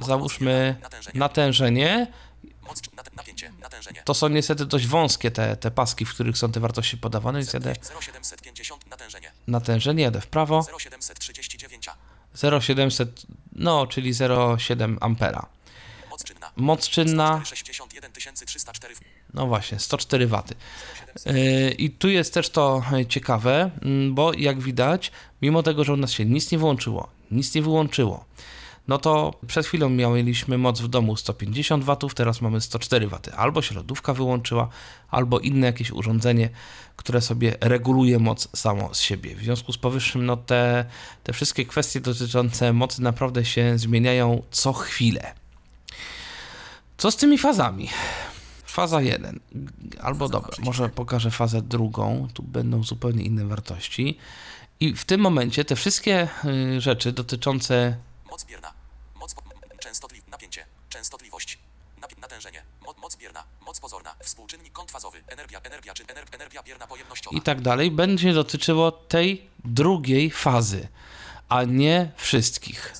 załóżmy 0.00 0.76
natężenie. 1.14 2.06
To 4.04 4.14
są 4.14 4.28
niestety 4.28 4.66
dość 4.66 4.86
wąskie 4.86 5.30
te, 5.30 5.56
te 5.56 5.70
paski, 5.70 6.04
w 6.04 6.14
których 6.14 6.38
są 6.38 6.52
te 6.52 6.60
wartości 6.60 6.98
podawane, 6.98 7.38
więc 7.38 7.52
jadę 7.52 7.74
0750 8.00 8.90
natężenie. 8.90 9.32
natężenie, 9.46 10.02
jadę 10.02 10.20
w 10.20 10.26
prawo, 10.26 10.66
0739 10.78 11.88
A. 11.88 11.96
0,700, 12.34 13.26
no, 13.52 13.86
czyli 13.86 14.12
0,7 14.12 14.96
ampera. 15.00 15.46
Moc 16.10 16.24
czynna. 16.24 16.50
Moc 16.56 16.88
czynna, 16.88 17.44
61 17.44 18.12
304 18.46 18.94
no 19.34 19.46
właśnie, 19.46 19.78
104 19.78 20.26
W. 20.26 20.42
Yy, 21.26 21.70
I 21.70 21.90
tu 21.90 22.08
jest 22.08 22.34
też 22.34 22.50
to 22.50 22.82
yy, 22.92 23.06
ciekawe, 23.06 23.70
mm, 23.82 24.14
bo 24.14 24.32
jak 24.32 24.60
widać, 24.60 25.12
mimo 25.42 25.62
tego, 25.62 25.84
że 25.84 25.92
u 25.92 25.96
nas 25.96 26.12
się 26.12 26.24
nic 26.24 26.50
nie 26.50 26.58
włączyło, 26.58 27.08
nic 27.30 27.54
nie 27.54 27.62
wyłączyło, 27.62 28.24
no 28.88 28.98
to 28.98 29.34
przed 29.46 29.66
chwilą 29.66 29.88
mieliśmy 29.88 30.58
moc 30.58 30.80
w 30.80 30.88
domu 30.88 31.16
150 31.16 31.84
W, 31.84 32.14
teraz 32.14 32.40
mamy 32.40 32.60
104 32.60 33.08
W. 33.08 33.18
Albo 33.36 33.62
się 33.62 33.74
lodówka 33.74 34.14
wyłączyła, 34.14 34.68
albo 35.10 35.38
inne 35.38 35.66
jakieś 35.66 35.90
urządzenie, 35.90 36.50
które 36.96 37.20
sobie 37.20 37.56
reguluje 37.60 38.18
moc 38.18 38.48
samo 38.56 38.94
z 38.94 39.00
siebie. 39.00 39.36
W 39.36 39.38
związku 39.38 39.72
z 39.72 39.78
powyższym, 39.78 40.26
no 40.26 40.36
te, 40.36 40.84
te 41.22 41.32
wszystkie 41.32 41.64
kwestie 41.64 42.00
dotyczące 42.00 42.72
mocy 42.72 43.02
naprawdę 43.02 43.44
się 43.44 43.78
zmieniają 43.78 44.42
co 44.50 44.72
chwilę. 44.72 45.34
Co 46.96 47.10
z 47.10 47.16
tymi 47.16 47.38
fazami? 47.38 47.88
Faza 48.64 49.00
1. 49.00 49.40
Albo 50.00 50.28
dobra, 50.28 50.56
może 50.64 50.88
pokażę 50.88 51.30
fazę 51.30 51.62
drugą. 51.62 52.28
Tu 52.34 52.42
będą 52.42 52.82
zupełnie 52.82 53.24
inne 53.24 53.46
wartości. 53.46 54.18
I 54.80 54.94
w 54.94 55.04
tym 55.04 55.20
momencie 55.20 55.64
te 55.64 55.76
wszystkie 55.76 56.28
y, 56.76 56.80
rzeczy 56.80 57.12
dotyczące 57.12 57.96
Moc 58.32 58.44
bierna. 58.44 58.72
Moc 59.14 59.34
po... 59.34 59.42
Częstotliwość. 59.80 60.30
Napięcie. 60.30 60.66
Częstotliwość. 60.88 61.58
Napi... 62.00 62.20
Natężenie. 62.20 62.62
Moc, 62.86 62.98
moc 62.98 63.16
bierna. 63.16 63.44
Moc 63.66 63.80
pozorna. 63.80 64.14
Współczynnik 64.22 64.72
kąt 64.72 64.90
fazowy. 64.90 65.22
Energia, 65.28 65.60
energia 65.60 65.94
czy 65.94 66.04
ener... 66.06 66.24
energia 66.32 66.62
bierna 66.62 66.86
pojemnościowa. 66.86 67.38
i 67.38 67.40
tak 67.40 67.60
dalej 67.60 67.90
będzie 67.90 68.32
dotyczyło 68.32 68.92
tej 68.92 69.50
drugiej 69.64 70.30
fazy, 70.30 70.88
a 71.48 71.64
nie 71.64 72.12
wszystkich. 72.16 72.92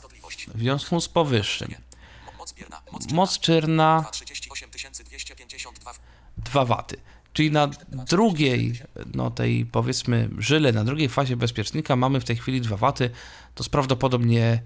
W 0.54 0.58
związku 0.58 1.00
z 1.00 1.08
powyższym, 1.08 1.74
Mo- 2.26 2.32
Moc 2.38 2.52
bierna. 2.52 2.82
Moc 2.92 3.06
czynna. 3.06 3.16
moc 3.16 3.38
czyrna 3.38 4.08
38 4.12 4.70
252 4.70 5.92
2 6.36 6.64
waty. 6.64 6.96
Czyli 7.32 7.50
na 7.50 7.66
drugiej, 7.88 8.80
no 9.14 9.30
tej 9.30 9.66
powiedzmy 9.66 10.28
żyle, 10.38 10.72
na 10.72 10.84
drugiej 10.84 11.08
fazie 11.08 11.36
bezpiecznika 11.36 11.96
mamy 11.96 12.20
w 12.20 12.24
tej 12.24 12.36
chwili 12.36 12.60
2 12.60 12.76
waty. 12.76 13.10
To 13.54 13.64
jest 13.64 13.70
prawdopodobnie 13.70 14.62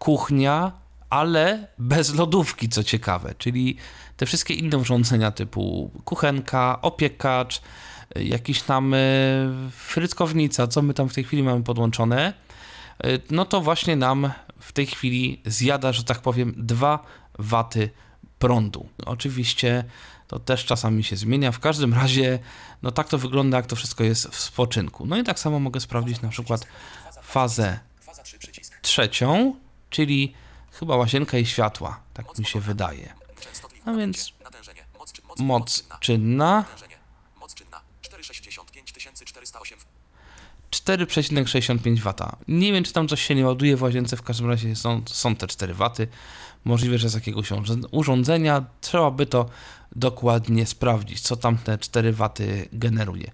kuchnia, 0.00 0.72
ale 1.10 1.66
bez 1.78 2.14
lodówki, 2.14 2.68
co 2.68 2.84
ciekawe. 2.84 3.34
Czyli 3.38 3.76
te 4.16 4.26
wszystkie 4.26 4.54
inne 4.54 4.78
urządzenia 4.78 5.30
typu 5.30 5.90
kuchenka, 6.04 6.78
opiekacz, 6.82 7.62
jakiś 8.16 8.62
tam 8.62 8.94
y, 8.94 9.48
frytkownica, 9.70 10.66
co 10.66 10.82
my 10.82 10.94
tam 10.94 11.08
w 11.08 11.14
tej 11.14 11.24
chwili 11.24 11.42
mamy 11.42 11.62
podłączone, 11.62 12.32
y, 13.06 13.20
no 13.30 13.44
to 13.44 13.60
właśnie 13.60 13.96
nam 13.96 14.30
w 14.60 14.72
tej 14.72 14.86
chwili 14.86 15.42
zjada, 15.46 15.92
że 15.92 16.04
tak 16.04 16.18
powiem, 16.18 16.54
2 16.56 17.04
waty 17.38 17.90
prądu. 18.38 18.88
Oczywiście 19.06 19.84
to 20.26 20.38
też 20.38 20.64
czasami 20.64 21.04
się 21.04 21.16
zmienia. 21.16 21.52
W 21.52 21.58
każdym 21.58 21.94
razie, 21.94 22.38
no 22.82 22.90
tak 22.90 23.08
to 23.08 23.18
wygląda, 23.18 23.56
jak 23.56 23.66
to 23.66 23.76
wszystko 23.76 24.04
jest 24.04 24.28
w 24.28 24.40
spoczynku. 24.40 25.06
No 25.06 25.18
i 25.18 25.24
tak 25.24 25.38
samo 25.38 25.60
mogę 25.60 25.80
sprawdzić 25.80 26.20
na 26.20 26.28
przykład 26.28 26.66
fazę 27.22 27.78
Faza 28.00 28.22
3 28.22 28.38
przycisk. 28.38 28.80
trzecią, 28.80 29.54
czyli 29.90 30.34
chyba 30.72 30.96
łazienka 30.96 31.38
i 31.38 31.46
światła, 31.46 32.00
tak 32.14 32.38
mi 32.38 32.44
się 32.44 32.60
wydaje. 32.60 33.14
A 33.84 33.92
więc 33.92 34.32
Natężenie. 34.44 34.84
Moc, 34.98 35.12
czy- 35.12 35.22
moc, 35.22 35.38
moc 35.40 35.82
czynna. 35.82 35.98
czynna 36.00 36.56
Natężenie. 36.56 36.96
Moc 37.40 37.54
czynna. 37.54 37.80
465 38.02 38.92
408 38.92 39.78
465 40.70 42.00
4,65 42.00 42.00
W. 42.00 42.14
Nie 42.48 42.72
wiem, 42.72 42.84
czy 42.84 42.92
tam 42.92 43.08
coś 43.08 43.22
się 43.22 43.34
nie 43.34 43.46
ładuje 43.46 43.76
w 43.76 43.82
łazience, 43.82 44.16
w 44.16 44.22
każdym 44.22 44.48
razie 44.50 44.76
są, 44.76 45.02
są 45.06 45.36
te 45.36 45.46
4 45.46 45.74
W. 45.74 45.90
Możliwe, 46.64 46.98
że 46.98 47.08
z 47.08 47.14
jakiegoś 47.14 47.48
urządzenia. 47.90 48.64
Trzeba 48.80 49.10
by 49.10 49.26
to 49.26 49.46
dokładnie 49.96 50.66
sprawdzić, 50.66 51.20
co 51.20 51.36
tam 51.36 51.58
te 51.58 51.78
4 51.78 52.12
W 52.12 52.28
generuje. 52.72 53.30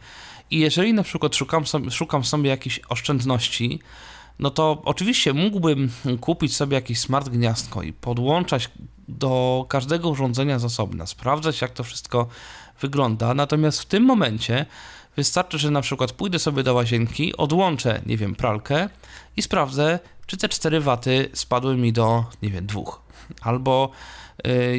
I 0.51 0.59
jeżeli 0.59 0.95
na 0.95 1.03
przykład 1.03 1.37
szukam 1.37 1.67
sobie, 1.67 1.91
szukam 1.91 2.25
sobie 2.25 2.51
jakiejś 2.51 2.81
oszczędności, 2.89 3.81
no 4.39 4.51
to 4.51 4.83
oczywiście 4.85 5.33
mógłbym 5.33 5.91
kupić 6.21 6.57
sobie 6.57 6.75
jakieś 6.75 7.01
smart 7.01 7.29
gniazdko 7.29 7.83
i 7.83 7.93
podłączać 7.93 8.71
do 9.09 9.65
każdego 9.69 10.09
urządzenia 10.09 10.59
z 10.59 10.65
osobna, 10.65 11.07
sprawdzać 11.07 11.61
jak 11.61 11.71
to 11.71 11.85
wszystko 11.85 12.27
wygląda. 12.81 13.35
Natomiast 13.35 13.81
w 13.81 13.85
tym 13.85 14.03
momencie 14.03 14.67
wystarczy, 15.17 15.59
że 15.59 15.71
na 15.71 15.81
przykład 15.81 16.13
pójdę 16.13 16.39
sobie 16.39 16.63
do 16.63 16.75
łazienki, 16.75 17.37
odłączę, 17.37 18.03
nie 18.07 18.17
wiem, 18.17 18.35
pralkę 18.35 18.89
i 19.37 19.43
sprawdzę, 19.43 19.99
czy 20.27 20.37
te 20.37 20.49
4 20.49 20.81
waty 20.81 21.31
spadły 21.33 21.77
mi 21.77 21.93
do, 21.93 22.25
nie 22.43 22.51
wiem, 22.51 22.67
dwóch. 22.67 23.01
Albo 23.41 23.91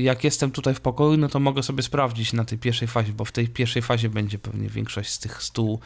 jak 0.01 0.23
jestem 0.23 0.51
tutaj 0.51 0.73
w 0.73 0.81
pokoju, 0.81 1.17
no 1.17 1.27
to 1.27 1.39
mogę 1.39 1.63
sobie 1.63 1.83
sprawdzić 1.83 2.33
na 2.33 2.45
tej 2.45 2.57
pierwszej 2.57 2.87
fazie, 2.87 3.13
bo 3.13 3.25
w 3.25 3.31
tej 3.31 3.47
pierwszej 3.47 3.81
fazie 3.81 4.09
będzie 4.09 4.39
pewnie 4.39 4.69
większość 4.69 5.09
z 5.09 5.19
tych 5.19 5.43
100, 5.43 5.77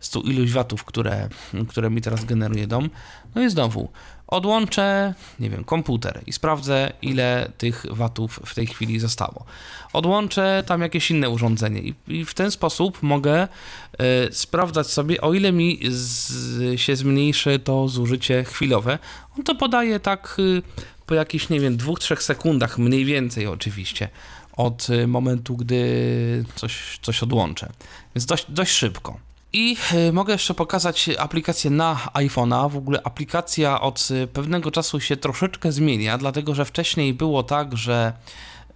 100 0.00 0.20
iluś 0.20 0.52
watów, 0.52 0.84
które, 0.84 1.28
które 1.68 1.90
mi 1.90 2.00
teraz 2.00 2.24
generuje 2.24 2.66
dom. 2.66 2.90
No 3.34 3.42
i 3.42 3.50
znowu 3.50 3.88
odłączę, 4.30 5.14
nie 5.40 5.50
wiem, 5.50 5.64
komputer 5.64 6.20
i 6.26 6.32
sprawdzę, 6.32 6.92
ile 7.02 7.52
tych 7.58 7.86
watów 7.90 8.40
w 8.44 8.54
tej 8.54 8.66
chwili 8.66 9.00
zostało. 9.00 9.44
Odłączę 9.92 10.64
tam 10.66 10.80
jakieś 10.80 11.10
inne 11.10 11.30
urządzenie 11.30 11.80
i, 11.80 11.94
i 12.08 12.24
w 12.24 12.34
ten 12.34 12.50
sposób 12.50 13.02
mogę 13.02 13.48
y, 13.48 14.32
sprawdzać 14.32 14.86
sobie, 14.86 15.20
o 15.20 15.34
ile 15.34 15.52
mi 15.52 15.80
z, 15.88 16.80
się 16.80 16.96
zmniejszy 16.96 17.58
to 17.58 17.88
zużycie 17.88 18.44
chwilowe. 18.44 18.98
On 19.38 19.44
to 19.44 19.54
podaje 19.54 20.00
tak 20.00 20.36
y, 20.38 20.62
po 21.10 21.14
jakichś, 21.14 21.48
nie 21.48 21.60
wiem, 21.60 21.76
dwóch, 21.76 22.00
trzech 22.00 22.22
sekundach, 22.22 22.78
mniej 22.78 23.04
więcej 23.04 23.46
oczywiście, 23.46 24.08
od 24.56 24.90
y, 24.90 25.06
momentu, 25.06 25.56
gdy 25.56 26.44
coś, 26.54 26.98
coś 27.02 27.22
odłączę. 27.22 27.72
Więc 28.14 28.26
dość, 28.26 28.46
dość 28.48 28.72
szybko. 28.72 29.18
I 29.52 29.76
y, 30.08 30.12
mogę 30.12 30.32
jeszcze 30.32 30.54
pokazać 30.54 31.10
aplikację 31.18 31.70
na 31.70 31.94
iPhone'a. 32.14 32.70
W 32.70 32.76
ogóle 32.76 33.02
aplikacja 33.04 33.80
od 33.80 34.08
y, 34.10 34.26
pewnego 34.26 34.70
czasu 34.70 35.00
się 35.00 35.16
troszeczkę 35.16 35.72
zmienia, 35.72 36.18
dlatego 36.18 36.54
że 36.54 36.64
wcześniej 36.64 37.14
było 37.14 37.42
tak, 37.42 37.76
że 37.76 38.12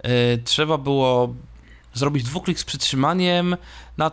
y, 0.05 0.43
trzeba 0.45 0.79
było 0.79 1.35
zrobić 1.95 2.25
dwuklik 2.25 2.59
z 2.59 2.65
przytrzymaniem 2.65 3.57
na 3.97 4.11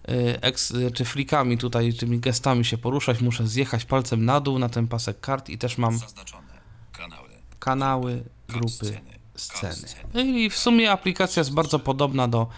y, 0.09 0.41
eks, 0.41 0.73
czy 0.95 1.05
flikami 1.05 1.59
tutaj, 1.59 1.95
tymi 1.95 2.21
gestami 2.21 2.65
się 2.65 2.79
poruszać. 2.79 3.21
Muszę 3.21 3.47
zjechać 3.47 3.85
palcem 3.85 4.25
na 4.25 4.41
dół 4.41 4.59
na 4.59 4.69
ten 4.69 4.89
pasek 4.89 5.21
kart 5.21 5.49
i 5.49 5.59
też 5.59 5.79
mam 5.79 5.99
Zaznaczone. 5.99 6.61
Kanały. 6.93 7.29
kanały, 7.59 8.25
grupy, 8.49 8.71
sceny. 8.71 9.19
sceny. 9.37 9.73
sceny. 9.75 10.05
No 10.15 10.21
I 10.21 10.51
w 10.51 10.59
sumie 10.59 10.93
aplikacja 10.93 11.41
jest 11.41 11.53
bardzo 11.53 11.79
podobna 11.79 12.29
do, 12.29 12.49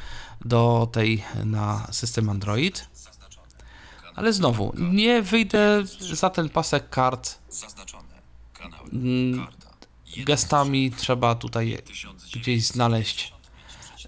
do 0.44 0.88
tej 0.92 1.24
na 1.44 1.86
system 1.92 2.30
Android. 2.30 2.89
Ale 4.20 4.32
znowu, 4.32 4.72
nie 4.92 5.22
wyjdę 5.22 5.82
za 6.00 6.30
ten 6.30 6.48
pasek 6.48 6.90
kart. 6.90 7.38
Mm, 8.92 9.46
Karta. 9.46 9.70
1 10.06 10.24
Gestami 10.24 10.90
trzeba 10.90 11.34
tutaj 11.34 11.78
gdzieś 12.34 12.66
znaleźć 12.66 13.32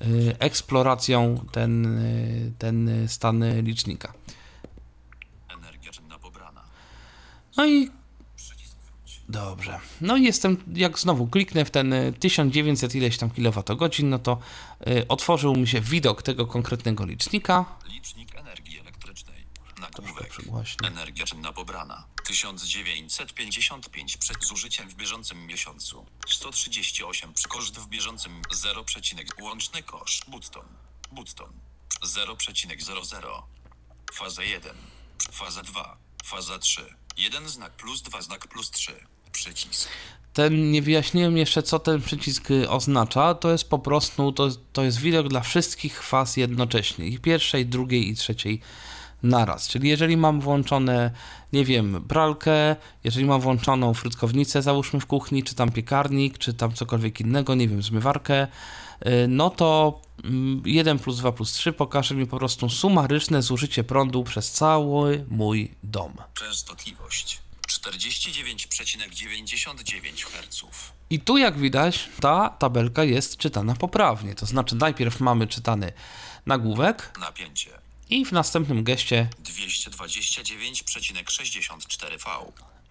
y, 0.03 0.37
eksploracją 0.39 1.45
ten, 1.53 1.99
y, 1.99 2.53
ten 2.59 3.09
stan 3.09 3.63
licznika. 3.63 4.13
No 7.57 7.67
i 7.67 7.91
dobrze. 9.29 9.79
No 10.01 10.17
i 10.17 10.23
jestem, 10.23 10.57
jak 10.75 10.99
znowu 10.99 11.27
kliknę 11.27 11.65
w 11.65 11.71
ten 11.71 11.93
y, 11.93 12.13
1900 12.13 12.95
ileś 12.95 13.19
tam 13.19 13.31
kilowatogodzin, 13.31 14.11
no 14.11 14.19
to 14.19 14.39
y, 14.87 15.09
otworzył 15.09 15.57
mi 15.57 15.69
się 15.69 15.81
widok 15.81 16.23
tego 16.23 16.47
konkretnego 16.47 17.07
licznika. 17.07 17.65
Licznik 17.89 18.32
Nagłówek. 19.99 20.29
Przygłaśnie. 20.29 20.89
Energia 20.89 21.27
czynna 21.27 21.53
pobrana. 21.53 22.05
1955 22.25 24.17
przed 24.17 24.45
zużyciem 24.45 24.89
w 24.89 24.95
bieżącym 24.95 25.47
miesiącu. 25.47 26.07
138 26.29 27.35
przy 27.35 27.49
koszt 27.49 27.79
w 27.79 27.89
bieżącym 27.89 28.43
0, 28.53 28.85
łączny 29.43 29.83
koszt. 29.83 30.31
Button. 30.31 30.67
Button. 31.13 31.53
0,00. 32.05 33.43
Faza 34.13 34.43
1. 34.43 34.77
Faza 35.33 35.63
2. 35.63 35.97
Faza 36.25 36.59
3. 36.59 36.95
1 37.17 37.49
znak 37.49 37.73
plus 37.73 38.03
2 38.03 38.23
znak 38.23 38.49
plus 38.49 38.71
3. 38.71 39.07
Przycisk. 39.33 39.89
Ten, 40.33 40.71
nie 40.71 40.83
wyjaśniłem 40.83 41.37
jeszcze, 41.37 41.63
co 41.63 41.79
ten 41.79 42.03
przycisk 42.03 42.51
y, 42.51 42.71
oznacza. 42.71 43.35
To 43.35 43.53
jest 43.53 43.69
po 43.69 43.79
prostu, 43.79 44.33
to, 44.33 44.49
to 44.73 44.83
jest 44.83 44.99
widok 44.99 45.29
dla 45.29 45.41
wszystkich 45.41 46.03
faz 46.03 46.37
jednocześnie. 46.37 47.07
I 47.07 47.19
pierwszej, 47.19 47.67
drugiej 47.67 48.09
i 48.09 48.17
trzeciej 48.17 48.61
naraz. 49.23 49.69
Czyli 49.69 49.89
jeżeli 49.89 50.17
mam 50.17 50.41
włączone, 50.41 51.11
nie 51.53 51.65
wiem, 51.65 52.05
pralkę, 52.09 52.77
jeżeli 53.05 53.27
mam 53.27 53.41
włączoną 53.41 53.95
frytkownicę, 53.95 54.63
załóżmy 54.63 55.01
w 55.01 55.07
kuchni, 55.07 55.43
czy 55.43 55.55
tam 55.55 55.73
piekarnik, 55.73 56.39
czy 56.39 56.55
tam 56.55 56.73
cokolwiek 56.73 57.21
innego, 57.21 57.55
nie 57.55 57.69
wiem, 57.69 57.83
zmywarkę, 57.83 58.47
y, 59.07 59.27
no 59.29 59.51
to 59.51 60.01
mm, 60.25 60.63
1 60.65 60.99
plus 60.99 61.19
2 61.19 61.33
plus 61.33 61.53
3 61.53 61.73
pokaże 61.73 62.15
mi 62.15 62.27
po 62.27 62.39
prostu 62.39 62.69
sumaryczne 62.69 63.43
zużycie 63.43 63.85
prądu 63.85 64.25
przez 64.25 64.53
cały 64.53 65.27
mój 65.29 65.75
dom. 65.83 66.13
Częstotliwość. 66.35 67.43
49,99 67.69 70.25
Hz. 70.25 70.63
I 71.11 71.21
tu, 71.21 71.39
jak 71.39 71.59
widać, 71.59 72.09
ta 72.21 72.49
tabelka 72.49 73.05
jest 73.05 73.37
czytana 73.37 73.75
poprawnie. 73.75 74.35
To 74.35 74.47
znaczy, 74.47 74.77
najpierw 74.77 75.21
mamy 75.21 75.47
czytany 75.47 75.93
nagłówek 76.47 77.19
Napięcie. 77.21 77.82
I 78.13 78.25
w 78.25 78.33
następnym 78.33 78.85
geście 78.85 79.29
220,64 79.43 82.19
V. 82.19 82.25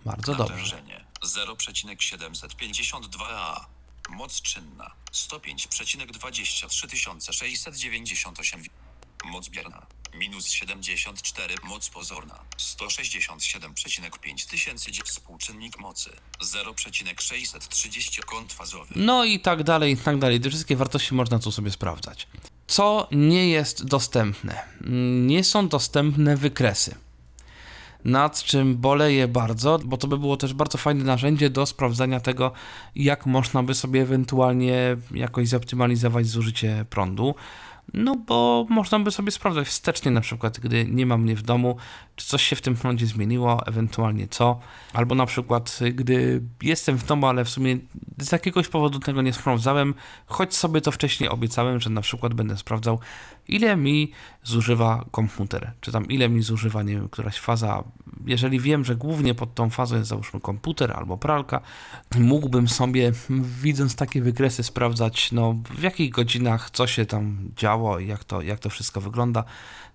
bardzo 0.05 0.35
dobrze. 0.35 0.53
Natężenie 0.53 1.05
0,752 1.23 3.27
A. 3.29 3.65
Moc 4.09 4.41
czynna 4.41 4.91
105,23 5.11 7.33
698 7.33 8.63
Moc 9.25 9.49
bierna 9.49 9.85
minus 10.13 10.49
74 10.49 11.55
Moc 11.63 11.89
pozorna 11.89 12.39
167,5 12.57 14.49
tysięcy 14.49 14.91
Współczynnik 15.05 15.79
mocy 15.79 16.09
0,630 16.41 18.21
Kąt 18.21 18.53
fazowy 18.53 18.93
No 18.95 19.23
i 19.23 19.39
tak 19.39 19.63
dalej, 19.63 19.93
i 19.93 19.97
tak 19.97 20.19
dalej. 20.19 20.41
Te 20.41 20.49
wszystkie 20.49 20.75
wartości 20.75 21.13
można 21.13 21.39
tu 21.39 21.51
sobie 21.51 21.71
sprawdzać. 21.71 22.27
Co 22.71 23.07
nie 23.11 23.49
jest 23.49 23.85
dostępne? 23.85 24.59
Nie 25.27 25.43
są 25.43 25.67
dostępne 25.67 26.37
wykresy. 26.37 26.95
Nad 28.05 28.43
czym 28.43 28.77
boleję 28.77 29.27
bardzo, 29.27 29.79
bo 29.85 29.97
to 29.97 30.07
by 30.07 30.17
było 30.17 30.37
też 30.37 30.53
bardzo 30.53 30.77
fajne 30.77 31.03
narzędzie 31.03 31.49
do 31.49 31.65
sprawdzania 31.65 32.19
tego, 32.19 32.51
jak 32.95 33.25
można 33.25 33.63
by 33.63 33.73
sobie 33.73 34.01
ewentualnie 34.01 34.97
jakoś 35.11 35.47
zoptymalizować 35.47 36.27
zużycie 36.27 36.85
prądu. 36.89 37.35
No 37.93 38.15
bo 38.15 38.65
można 38.69 38.99
by 38.99 39.11
sobie 39.11 39.31
sprawdzać 39.31 39.67
wstecznie 39.67 40.11
na 40.11 40.21
przykład, 40.21 40.59
gdy 40.59 40.85
nie 40.85 41.05
ma 41.05 41.17
mnie 41.17 41.35
w 41.35 41.41
domu, 41.41 41.77
czy 42.15 42.27
coś 42.27 42.43
się 42.43 42.55
w 42.55 42.61
tym 42.61 42.75
prądzie 42.75 43.05
zmieniło, 43.05 43.67
ewentualnie 43.67 44.27
co. 44.27 44.59
Albo 44.93 45.15
na 45.15 45.25
przykład, 45.25 45.79
gdy 45.93 46.41
jestem 46.61 46.97
w 46.97 47.05
domu, 47.05 47.27
ale 47.27 47.45
w 47.45 47.49
sumie 47.49 47.77
z 48.17 48.31
jakiegoś 48.31 48.67
powodu 48.67 48.99
tego 48.99 49.21
nie 49.21 49.33
sprawdzałem, 49.33 49.93
choć 50.25 50.55
sobie 50.55 50.81
to 50.81 50.91
wcześniej 50.91 51.29
obiecałem, 51.29 51.79
że 51.79 51.89
na 51.89 52.01
przykład 52.01 52.33
będę 52.33 52.57
sprawdzał, 52.57 52.99
ile 53.47 53.75
mi 53.75 54.11
zużywa 54.43 55.05
komputer, 55.11 55.71
czy 55.81 55.91
tam 55.91 56.05
ile 56.05 56.29
mi 56.29 56.41
zużywa, 56.41 56.83
nie 56.83 56.93
wiem, 56.93 57.09
któraś 57.09 57.39
faza. 57.39 57.83
Jeżeli 58.25 58.59
wiem, 58.59 58.85
że 58.85 58.95
głównie 58.95 59.35
pod 59.35 59.55
tą 59.55 59.69
fazą 59.69 59.95
jest 59.97 60.09
załóżmy 60.09 60.39
komputer 60.39 60.91
albo 60.91 61.17
pralka, 61.17 61.61
mógłbym 62.19 62.67
sobie, 62.67 63.11
widząc 63.61 63.95
takie 63.95 64.21
wykresy, 64.21 64.63
sprawdzać, 64.63 65.31
no 65.31 65.55
w 65.69 65.81
jakich 65.81 66.11
godzinach 66.11 66.69
co 66.69 66.87
się 66.87 67.05
tam 67.05 67.37
działo 67.55 67.99
i 67.99 68.07
jak 68.07 68.23
to, 68.23 68.41
jak 68.41 68.59
to 68.59 68.69
wszystko 68.69 69.01
wygląda. 69.01 69.43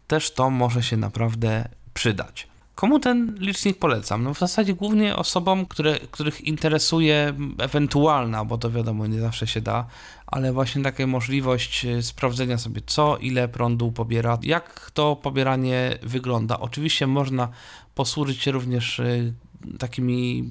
Też 0.07 0.35
to 0.35 0.51
może 0.51 0.83
się 0.83 0.97
naprawdę 0.97 1.69
przydać. 1.95 2.49
Komu 2.77 3.01
ten 3.01 3.35
licznik 3.39 3.79
polecam? 3.79 4.23
No 4.23 4.35
w 4.35 4.39
zasadzie 4.39 4.75
głównie 4.75 5.17
osobom, 5.17 5.67
które, 5.67 5.99
których 6.11 6.41
interesuje 6.41 7.35
ewentualna, 7.59 8.45
bo 8.45 8.59
to 8.59 8.71
wiadomo, 8.71 9.07
nie 9.07 9.21
zawsze 9.21 9.47
się 9.47 9.61
da, 9.61 9.87
ale 10.27 10.53
właśnie 10.53 10.83
taka 10.83 11.07
możliwość 11.07 11.85
e, 11.85 12.03
sprawdzenia 12.03 12.59
sobie 12.59 12.81
co, 12.87 13.17
ile 13.17 13.49
prądu 13.49 13.93
pobiera, 13.93 14.39
jak 14.43 14.91
to 14.95 15.17
pobieranie 15.17 15.99
wygląda. 16.03 16.61
Oczywiście 16.61 17.07
można 17.07 17.49
posłużyć 17.95 18.43
się 18.43 18.51
również 18.51 19.01
e, 19.01 19.33
takimi 19.79 20.51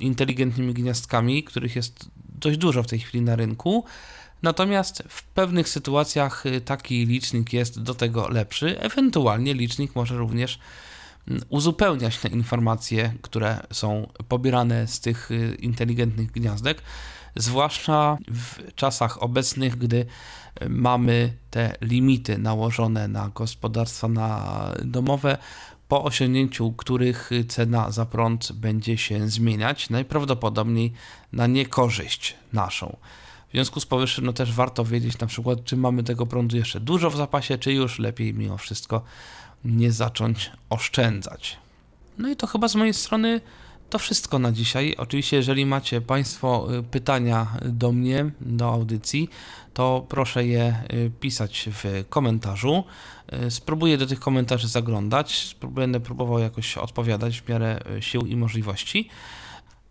inteligentnymi 0.00 0.74
gniazdkami, 0.74 1.44
których 1.44 1.76
jest 1.76 2.10
dość 2.38 2.58
dużo 2.58 2.82
w 2.82 2.86
tej 2.86 2.98
chwili 2.98 3.24
na 3.24 3.36
rynku. 3.36 3.84
Natomiast 4.42 5.02
w 5.08 5.22
pewnych 5.22 5.68
sytuacjach 5.68 6.46
e, 6.46 6.60
taki 6.60 7.06
licznik 7.06 7.52
jest 7.52 7.82
do 7.82 7.94
tego 7.94 8.28
lepszy. 8.28 8.80
Ewentualnie 8.80 9.54
licznik 9.54 9.94
może 9.94 10.16
również 10.16 10.58
uzupełniać 11.48 12.18
te 12.18 12.28
informacje, 12.28 13.14
które 13.22 13.66
są 13.72 14.08
pobierane 14.28 14.86
z 14.86 15.00
tych 15.00 15.30
y, 15.30 15.56
inteligentnych 15.60 16.30
gniazdek, 16.30 16.82
zwłaszcza 17.36 18.18
w 18.28 18.74
czasach 18.74 19.22
obecnych, 19.22 19.76
gdy 19.76 20.06
y, 20.62 20.68
mamy 20.68 21.32
te 21.50 21.76
limity 21.80 22.38
nałożone 22.38 23.08
na 23.08 23.28
gospodarstwa 23.28 24.08
na 24.08 24.58
domowe, 24.84 25.38
po 25.88 26.04
osiągnięciu 26.04 26.72
których 26.72 27.30
cena 27.48 27.90
za 27.90 28.06
prąd 28.06 28.52
będzie 28.52 28.98
się 28.98 29.28
zmieniać, 29.28 29.90
najprawdopodobniej 29.90 30.92
na 31.32 31.46
niekorzyść 31.46 32.36
naszą. 32.52 32.96
W 33.48 33.52
związku 33.52 33.80
z 33.80 33.86
powyższym, 33.86 34.26
no 34.26 34.32
też 34.32 34.52
warto 34.52 34.84
wiedzieć 34.84 35.18
na 35.18 35.26
przykład, 35.26 35.64
czy 35.64 35.76
mamy 35.76 36.02
tego 36.02 36.26
prądu 36.26 36.56
jeszcze 36.56 36.80
dużo 36.80 37.10
w 37.10 37.16
zapasie, 37.16 37.58
czy 37.58 37.72
już 37.72 37.98
lepiej 37.98 38.34
mimo 38.34 38.58
wszystko 38.58 39.02
nie 39.66 39.92
zacząć 39.92 40.52
oszczędzać. 40.70 41.56
No 42.18 42.28
i 42.28 42.36
to 42.36 42.46
chyba 42.46 42.68
z 42.68 42.74
mojej 42.74 42.94
strony 42.94 43.40
to 43.90 43.98
wszystko 43.98 44.38
na 44.38 44.52
dzisiaj. 44.52 44.94
Oczywiście, 44.98 45.36
jeżeli 45.36 45.66
macie 45.66 46.00
Państwo 46.00 46.68
y, 46.78 46.82
pytania 46.82 47.46
do 47.64 47.92
mnie, 47.92 48.30
do 48.40 48.72
audycji, 48.72 49.28
to 49.74 50.06
proszę 50.08 50.46
je 50.46 50.82
y, 50.92 51.10
pisać 51.20 51.68
w 51.72 52.04
komentarzu. 52.08 52.84
Y, 53.46 53.50
spróbuję 53.50 53.98
do 53.98 54.06
tych 54.06 54.20
komentarzy 54.20 54.68
zaglądać, 54.68 55.56
będę 55.70 56.00
próbował 56.00 56.38
jakoś 56.38 56.78
odpowiadać 56.78 57.40
w 57.40 57.48
miarę 57.48 57.80
sił 58.00 58.26
i 58.26 58.36
możliwości. 58.36 59.08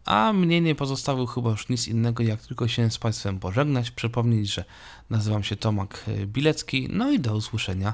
A 0.05 0.33
mnie 0.33 0.61
nie 0.61 0.75
pozostało 0.75 1.25
chyba 1.25 1.49
już 1.49 1.69
nic 1.69 1.87
innego, 1.87 2.23
jak 2.23 2.41
tylko 2.41 2.67
się 2.67 2.91
z 2.91 2.97
Państwem 2.97 3.39
pożegnać, 3.39 3.91
przypomnieć, 3.91 4.53
że 4.53 4.65
nazywam 5.09 5.43
się 5.43 5.55
Tomak 5.55 6.05
Bilecki, 6.25 6.87
no 6.91 7.11
i 7.11 7.19
do 7.19 7.35
usłyszenia 7.35 7.93